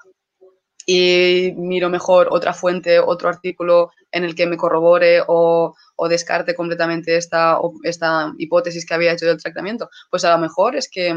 [0.86, 5.76] y miro mejor otra fuente, otro artículo en el que me corrobore o,
[6.10, 10.90] descarte completamente esta, esta hipótesis que había hecho del tratamiento, pues a lo mejor es
[10.90, 11.16] que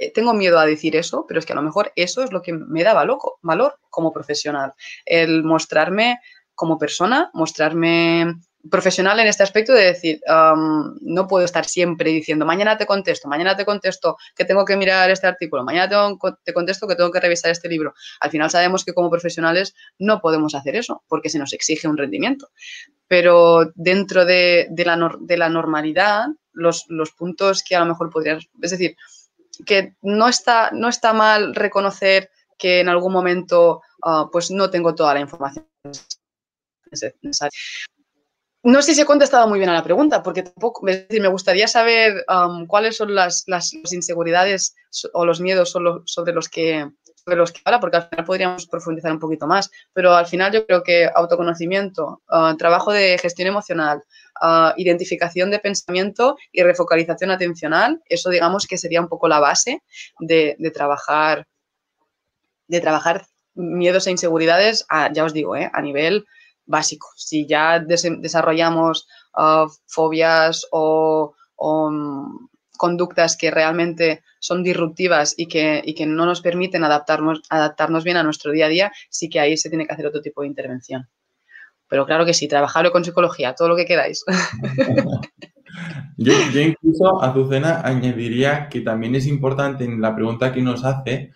[0.00, 2.42] eh, tengo miedo a decir eso, pero es que a lo mejor eso es lo
[2.42, 4.72] que me daba loco, valor como profesional,
[5.04, 6.18] el mostrarme
[6.56, 8.34] como persona, mostrarme
[8.68, 10.20] profesional en este aspecto de decir,
[11.00, 15.10] no puedo estar siempre diciendo, mañana te contesto, mañana te contesto que tengo que mirar
[15.10, 15.88] este artículo, mañana
[16.44, 17.94] te contesto que tengo que revisar este libro.
[18.20, 21.96] Al final sabemos que como profesionales no podemos hacer eso porque se nos exige un
[21.96, 22.48] rendimiento.
[23.08, 26.86] Pero dentro de, la, de la, normalidad, los,
[27.16, 28.96] puntos que a lo mejor podrías, es decir,
[29.64, 34.94] que no está, no está mal reconocer que en algún momento ah, pues no tengo
[34.94, 35.66] toda la información
[36.90, 37.58] necesaria
[38.62, 42.24] no sé si he contestado muy bien a la pregunta, porque tampoco, me, gustaría saber
[42.66, 43.44] cuáles son las,
[43.90, 44.74] inseguridades
[45.12, 46.90] o los miedos sobre los que
[47.24, 49.70] sobre los que habla, porque al final podríamos profundizar un poquito más.
[49.92, 54.02] Pero al final yo creo que autoconocimiento, uh, trabajo de gestión emocional,
[54.40, 59.82] uh, identificación de pensamiento y refocalización atencional, eso digamos que sería un poco la base
[60.18, 61.46] de, trabajar
[62.68, 65.70] de trabajar miedos e inseguridades, ya os digo, ¿eh?
[65.72, 66.24] a nivel
[66.70, 67.08] básico.
[67.16, 69.06] Si ya desarrollamos
[69.36, 72.48] uh, fobias o, mm,
[72.78, 78.22] conductas que realmente son disruptivas y que, que, no nos permiten adaptarnos, adaptarnos bien a
[78.22, 81.08] nuestro día a día, sí que ahí se tiene que hacer otro tipo de intervención.
[81.88, 84.24] Pero claro que sí, trabajarlo con psicología, todo lo que queráis.
[86.16, 91.32] yo, incluso, Azucena, añadiría que también es importante en la pregunta que nos hace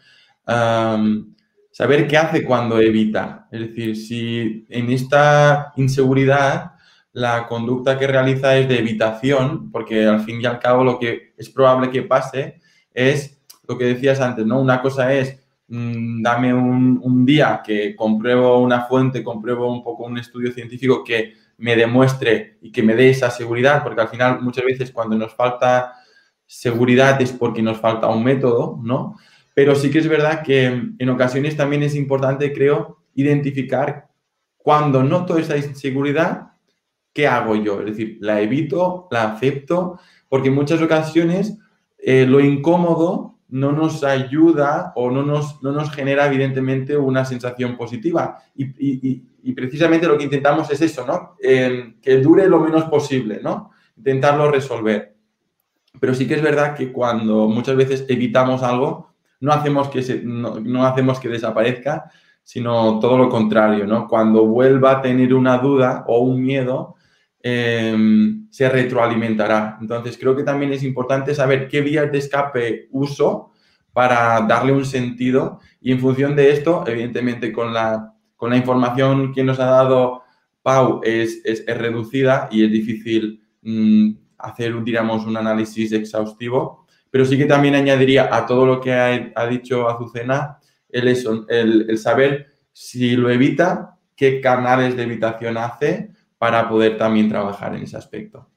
[1.74, 3.48] saber qué hace cuando evita.
[3.50, 6.74] Es decir, si en esta inseguridad
[7.12, 11.34] la conducta que realiza es de evitación, porque al fin y al cabo lo que
[11.36, 12.60] es probable que pase
[12.92, 14.60] es lo que decías antes, ¿no?
[14.60, 20.04] Una cosa es mm, dame un, un, día que compruebo una fuente, compruebo un poco
[20.04, 24.40] un estudio científico que me demuestre y que me dé esa seguridad, porque al final
[24.42, 25.94] muchas veces cuando nos falta
[26.46, 29.16] seguridad es porque nos falta un método, ¿no?
[29.54, 30.66] Pero sí que es verdad que
[30.98, 34.08] en ocasiones también es importante, creo, identificar
[34.56, 36.52] cuando noto esa inseguridad,
[37.12, 37.80] ¿qué hago yo?
[37.80, 41.58] Es decir, la evito, la acepto, porque en muchas ocasiones
[41.98, 47.76] eh, lo incómodo no nos ayuda o no nos, no nos genera, evidentemente, una sensación
[47.76, 48.38] positiva.
[48.56, 51.36] Y, precisamente lo que intentamos es eso, ¿no?
[51.38, 53.70] que dure lo menos posible, ¿no?
[53.96, 55.14] Intentarlo resolver.
[56.00, 59.13] Pero sí que es verdad que cuando muchas veces evitamos algo,
[59.44, 62.10] no hacemos que, no, hacemos que desaparezca,
[62.42, 64.08] sino todo lo contrario, ¿no?
[64.08, 66.94] Cuando vuelva a tener una duda o un miedo,
[67.42, 69.76] em, se retroalimentará.
[69.80, 73.50] Entonces, creo que también es importante saber qué vías de escape uso
[73.92, 79.32] para darle un sentido y en función de esto, evidentemente, con la, con la información
[79.34, 80.22] que nos ha dado
[80.62, 86.83] Pau es, es, reducida y es difícil mm, hacer, un análisis exhaustivo,
[87.14, 90.58] pero sí que también añadiría a todo lo que ha, dicho Azucena
[90.88, 91.06] el,
[91.48, 97.84] el, saber si lo evita, qué canales de evitación hace para poder también trabajar en
[97.84, 98.50] ese aspecto.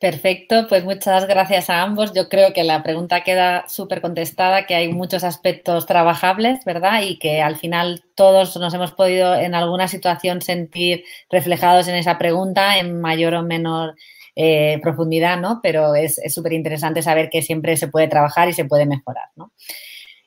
[0.00, 2.12] Perfecto, pues muchas gracias a ambos.
[2.12, 7.00] Yo creo que la pregunta queda súper contestada, que hay muchos aspectos trabajables, ¿verdad?
[7.02, 12.18] Y que al final todos nos hemos podido en alguna situación sentir reflejados en esa
[12.18, 13.94] pregunta en mayor o menor
[14.36, 15.60] eh, profundidad, ¿no?
[15.62, 19.52] Pero es súper interesante saber que siempre se puede trabajar y se puede mejorar, ¿no?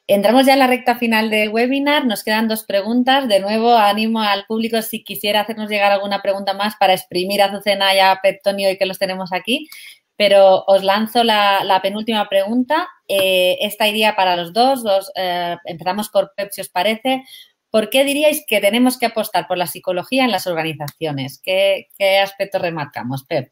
[0.09, 3.27] Entramos ya en la recta final del webinar, nos quedan dos preguntas.
[3.27, 7.47] De nuevo, animo al público si quisiera hacernos llegar alguna pregunta más para exprimir a
[7.47, 9.67] Azucena y a Petonio y que los tenemos aquí.
[10.15, 12.87] Pero os lanzo la, penúltima pregunta.
[13.09, 14.85] Eh, esta iría para los dos.
[15.15, 17.23] Eh, empezamos por Pep, si os parece.
[17.69, 21.41] ¿Por qué diríais que tenemos que apostar por la psicología en las organizaciones?
[21.43, 23.51] ¿Qué, qué remarcamos, Pep?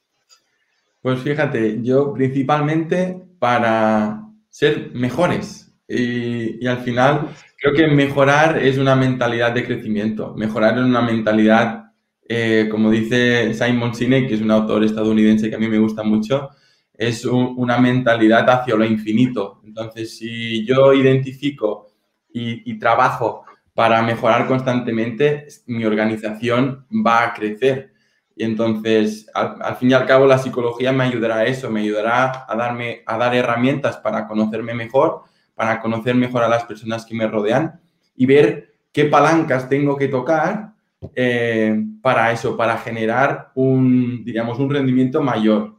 [1.06, 7.28] Pues fíjate, yo principalmente para ser mejores y, al final
[7.60, 11.92] creo que mejorar es una mentalidad de crecimiento, mejorar es una mentalidad,
[12.28, 16.02] eh, como dice Simon Sinek, que es un autor estadounidense que a mí me gusta
[16.02, 16.50] mucho,
[16.92, 19.62] es una mentalidad hacia lo infinito.
[19.64, 21.86] Entonces, si yo identifico
[22.34, 23.46] y trabajo
[23.76, 27.94] para mejorar constantemente, mi organización va a crecer.
[28.36, 32.46] Y entonces, al, fin y al cabo, la psicología me ayudará a eso, me ayudará
[32.48, 35.22] a, darme, a dar herramientas para conocerme mejor,
[35.54, 37.80] para conocer mejor a las personas que me rodean
[38.16, 40.74] y ver qué palancas tengo que tocar
[41.16, 45.76] eh, para eso, para generar un, diríamos, un rendimiento mayor.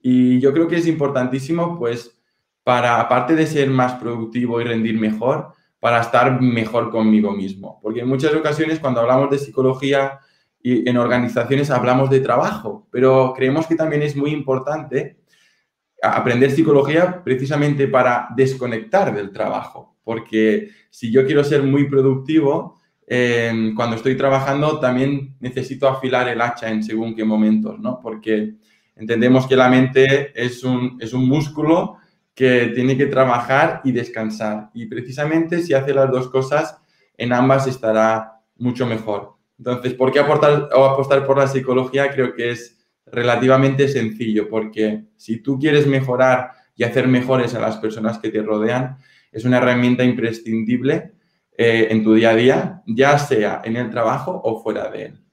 [0.00, 2.16] Y yo creo que es importantísimo, pues,
[2.62, 7.80] para, aparte de ser más productivo y rendir mejor, para estar mejor conmigo mismo.
[7.82, 10.20] Porque en muchas ocasiones cuando hablamos de psicología,
[10.62, 15.18] y en organizaciones hablamos de trabajo, pero creemos que también es muy importante
[16.02, 23.72] aprender psicología precisamente para desconectar del trabajo, porque si yo quiero ser muy productivo, eh,
[23.74, 28.00] cuando estoy trabajando también necesito afilar el hacha en según qué momentos, ¿no?
[28.02, 28.56] Porque
[28.96, 31.96] entendemos que la mente es un, es un músculo
[32.34, 34.70] que tiene que trabajar y descansar.
[34.74, 36.78] Y precisamente si hace las dos cosas,
[37.16, 39.37] en ambas estará mucho mejor.
[39.58, 42.10] Entonces, ¿por qué aportar, o apostar por la psicología?
[42.10, 47.76] Creo que es relativamente sencillo, porque si tú quieres mejorar y hacer mejores a las
[47.78, 48.98] personas que te rodean,
[49.32, 51.12] es una herramienta imprescindible
[51.56, 55.24] eh, en tu día a día, ya sea en el trabajo o fuera de él.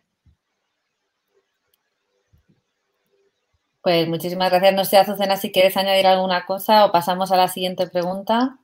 [3.86, 4.74] Pues muchísimas gracias.
[4.74, 8.58] No sé, Azucena, si quieres añadir alguna cosa o pasamos a la siguiente pregunta.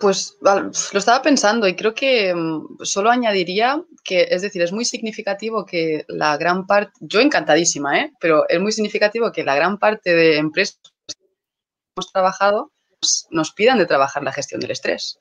[0.00, 4.84] Pues lo estaba pensando y creo que mm, solo añadiría que, es decir, es muy
[4.84, 8.12] significativo que la gran parte, yo encantadísima, ¿eh?
[8.18, 11.14] pero es muy significativo que la gran parte de empresas que
[11.96, 12.72] hemos trabajado
[13.30, 15.18] nos, pidan de trabajar la gestión del estrés.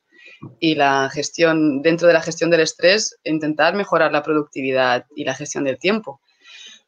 [0.59, 5.35] Y la gestión, dentro de la gestión del estrés, intentar mejorar la productividad y la
[5.35, 6.21] gestión del tiempo.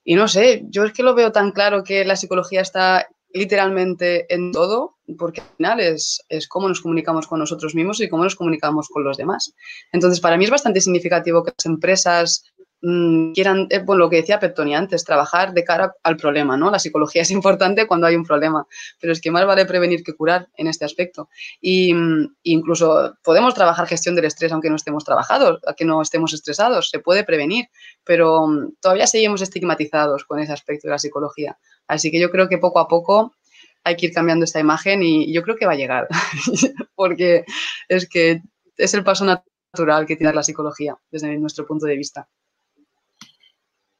[0.04, 4.34] Y no sé, yo es que lo veo tan claro que la psicología está literalmente
[4.34, 8.24] en todo, porque al final es, es, cómo nos comunicamos con nosotros mismos y cómo
[8.24, 9.54] nos comunicamos con los demás.
[9.92, 12.46] Entonces, para mí es bastante significativo que las empresas
[12.88, 16.70] Mm, quieran, eh, bueno, lo que decía Petoni antes, trabajar de cara al problema, ¿no?
[16.70, 18.68] La psicología es importante cuando hay un problema,
[19.02, 21.28] pero es que más vale prevenir que curar en este aspecto.
[21.60, 26.34] Y mm, incluso podemos trabajar gestión del estrés aunque no estemos trabajados, aunque no estemos
[26.34, 27.66] estresados, se puede prevenir,
[28.04, 31.58] pero mm, todavía seguimos estigmatizados con ese aspecto de la psicología.
[31.88, 33.34] Así que yo creo que poco a poco
[33.84, 36.08] hay que ir cambiando esta imagen y yo creo que va a llegar,
[36.96, 37.46] porque
[37.88, 38.42] es que
[38.78, 42.30] es el paso natural que tiene la psicología desde nuestro punto de vista.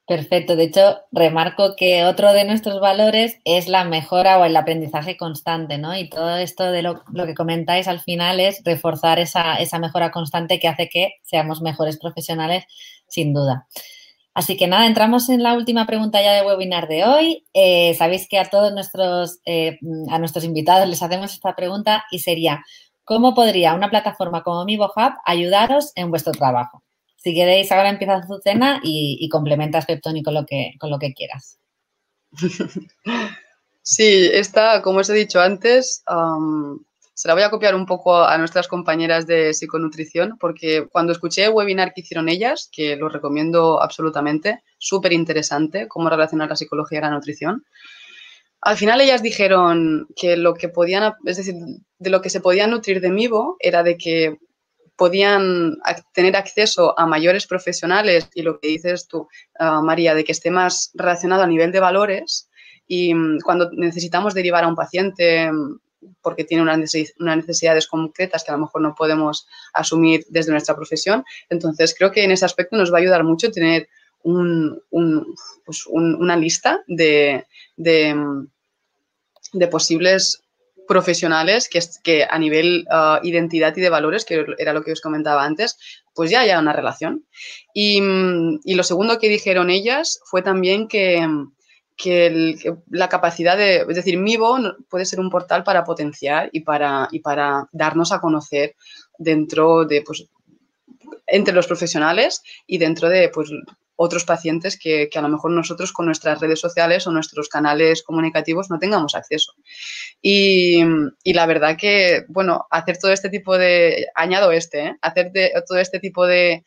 [0.08, 0.56] Perfecto.
[0.56, 5.80] De hecho, remarco que otro de nuestros valores es la mejora o el aprendizaje constante,
[5.80, 5.98] ¿no?
[5.98, 10.68] Y todo esto de lo, que comentáis al final es reforzar esa, mejora constante que
[10.68, 12.66] hace que seamos mejores profesionales,
[13.08, 13.68] sin duda.
[14.36, 17.46] Así que nada, entramos en la última pregunta ya de webinar de hoy.
[17.54, 19.80] Eh, sabéis que a todos nuestros, eh,
[20.12, 22.64] a nuestros invitados les hacemos esta pregunta y sería,
[23.06, 26.85] ¿cómo podría una plataforma como MivoHub ayudaros en vuestro trabajo?
[27.26, 31.14] Si queréis, ahora empieza su cena y, complementas Peptoni con lo que, con lo que
[31.14, 31.58] quieras.
[33.88, 36.04] Sí, esta, como os he dicho antes,
[37.14, 41.46] se la voy a copiar un poco a nuestras compañeras de psiconutrición, porque cuando escuché
[41.46, 46.98] el webinar que hicieron ellas, que lo recomiendo absolutamente, súper interesante, cómo relacionar la psicología
[46.98, 47.64] y la nutrición,
[48.62, 51.54] al final ellas dijeron que lo que podían, es decir,
[52.00, 54.40] de lo que se podían nutrir de Mivo era de que
[54.96, 55.78] podían
[56.14, 59.28] tener acceso a mayores profesionales y lo que dices tú,
[59.60, 62.50] ah, María, de que esté más relacionado a nivel de valores
[62.88, 65.80] y mm, cuando necesitamos derivar a un paciente mm,
[66.22, 71.24] porque tiene unas necesidades concretas que a lo mejor no podemos asumir desde nuestra profesión.
[71.50, 73.88] Entonces, creo que en ese aspecto nos va a ayudar mucho tener
[74.22, 78.48] pues una lista de, de, mm,
[79.54, 80.45] de posibles
[80.88, 85.02] profesionales que, que a nivel uh, identidad y de valores, que era lo que os
[85.02, 85.78] comentaba antes,
[86.14, 87.26] pues ya haya una relación.
[87.74, 88.02] Y,
[88.64, 91.28] y lo segundo que dijeron ellas fue también que,
[91.98, 94.58] que, la capacidad de, es decir, Mivo
[94.90, 98.76] puede ser un portal para potenciar y para, y para darnos a conocer
[99.18, 100.26] dentro de, pues,
[101.28, 103.50] entre los profesionales y dentro de, pues,
[103.96, 108.70] otros pacientes que, a lo mejor nosotros con nuestras redes sociales o nuestros canales comunicativos
[108.70, 109.54] no tengamos acceso.
[110.22, 110.84] Y,
[111.26, 114.96] la verdad que, bueno, hacer todo este tipo de, añado este, ¿eh?
[115.02, 115.32] hacer
[115.68, 116.64] todo este tipo de,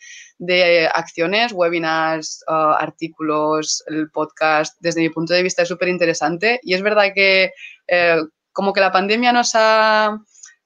[0.94, 6.74] acciones, webinars, uh, artículos, el podcast, desde mi punto de vista es súper interesante y
[6.74, 7.52] es verdad que
[7.88, 8.22] eh,
[8.52, 10.18] como que la pandemia nos ha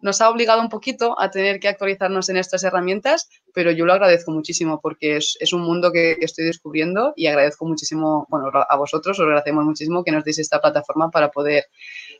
[0.02, 3.92] nos ha obligado un poquito a tener que actualizarnos en estas herramientas, pero yo lo
[3.92, 9.18] agradezco muchísimo porque es, un mundo que, estoy descubriendo y agradezco muchísimo, bueno, a vosotros
[9.18, 11.66] os agradecemos muchísimo que nos deis esta plataforma para poder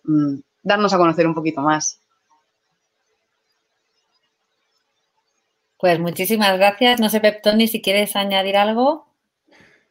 [0.04, 2.00] mm, darnos a conocer un poquito más.
[5.76, 7.00] Pues muchísimas gracias.
[7.00, 9.08] No sé, Peptoni, si quieres añadir algo.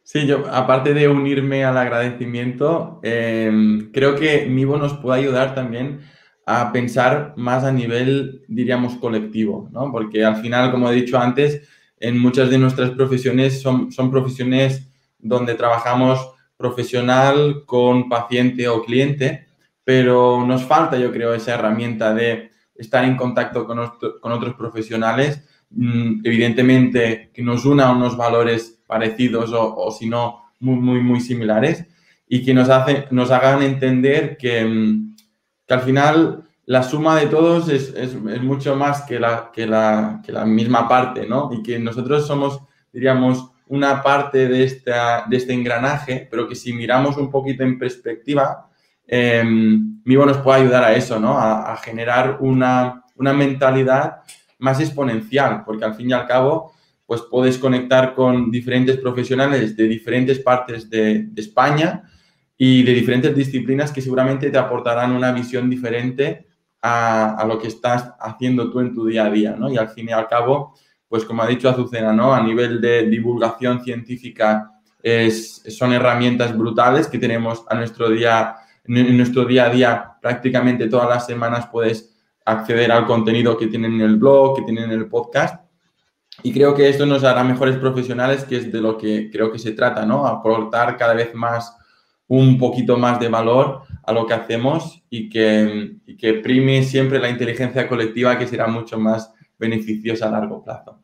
[0.02, 3.52] Sí, yo, aparte de unirme al agradecimiento, eh,
[3.92, 6.00] creo que Mivo nos puede ayudar también
[6.46, 9.92] a pensar más a nivel, diríamos, colectivo, ¿no?
[9.92, 11.68] Porque al final, como he dicho antes,
[12.00, 14.88] en muchas de nuestras profesiones son, son profesiones
[15.18, 19.46] donde trabajamos profesional con paciente o cliente,
[19.84, 23.78] pero nos falta, yo creo, esa herramienta de estar en contacto con,
[24.20, 30.42] con otros profesionales, mm, evidentemente que nos una unos valores parecidos o, o si no,
[30.60, 31.84] muy, muy, muy similares
[32.28, 35.11] y que nos, hace, nos hagan entender que mm,
[35.66, 39.66] que al final la suma de todos es, es, es mucho más que la, que,
[39.66, 41.50] la, que la, misma parte, ¿no?
[41.52, 42.60] Y que nosotros somos,
[42.92, 47.78] diríamos, una parte de, esta, de este engranaje, pero que si miramos un poquito en
[47.78, 48.68] perspectiva,
[49.06, 51.38] eh, nos puede ayudar a eso, ¿no?
[51.38, 54.22] A, generar una, una, mentalidad
[54.58, 56.72] más exponencial, porque al fin y al cabo,
[57.06, 62.04] pues puedes conectar con diferentes profesionales de diferentes partes de España
[62.64, 66.46] y de diferentes disciplinas que seguramente te aportarán una visión diferente
[66.80, 69.68] a, lo que estás haciendo tú en tu día a día, ¿no?
[69.68, 70.72] Y al fin y al cabo,
[71.08, 72.32] pues como ha dicho Azucena, ¿no?
[72.32, 74.70] A nivel de divulgación científica
[75.02, 78.54] es, son herramientas brutales que tenemos a nuestro día,
[78.84, 83.94] en nuestro día a día prácticamente todas las semanas puedes acceder al contenido que tienen
[83.94, 85.64] en el blog, que tienen en el podcast.
[86.44, 89.58] Y creo que esto nos hará mejores profesionales, que es de lo que creo que
[89.58, 90.28] se trata, ¿no?
[90.28, 91.76] Aportar cada vez más
[92.34, 97.28] un poquito más de valor a lo que hacemos y que, que prime siempre la
[97.28, 100.98] inteligencia colectiva, que será mucho más beneficiosa a largo plazo.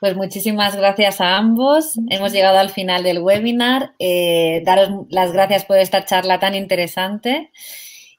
[0.00, 1.98] Pues muchísimas gracias a ambos.
[2.10, 3.94] Hemos llegado al final del webinar.
[3.98, 7.52] Eh, daros las gracias por esta charla tan interesante.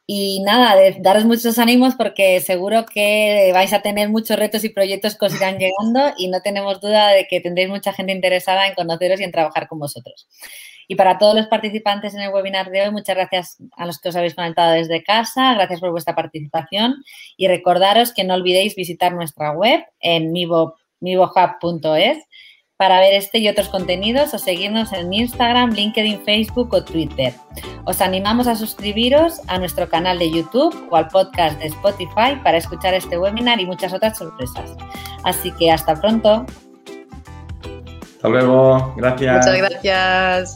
[0.06, 5.18] Y nada, daros muchos ánimos porque seguro que vais a tener muchos retos y proyectos
[5.18, 8.76] que os irán llegando y no tenemos duda de que tendréis mucha gente interesada en
[8.76, 10.28] conoceros y en trabajar con vosotros.
[10.90, 14.10] Y para todos los participantes en el webinar de hoy, muchas gracias a los que
[14.10, 16.96] os habéis conectado desde casa, gracias por vuestra participación
[17.38, 22.18] y recordaros que no olvidéis visitar nuestra web en mivo mivohub.es
[22.84, 27.34] para ver este y otros contenidos o seguirnos en Instagram, LinkedIn, Facebook o Twitter.
[27.86, 32.58] Os animamos a suscribiros a nuestro canal de YouTube o al podcast de Spotify para
[32.58, 34.76] escuchar este webinar y muchas otras sorpresas.
[35.24, 36.46] Así que hasta pronto.
[38.16, 38.94] Hasta luego.
[38.98, 39.38] Gracias.
[39.38, 40.56] Muchas gracias.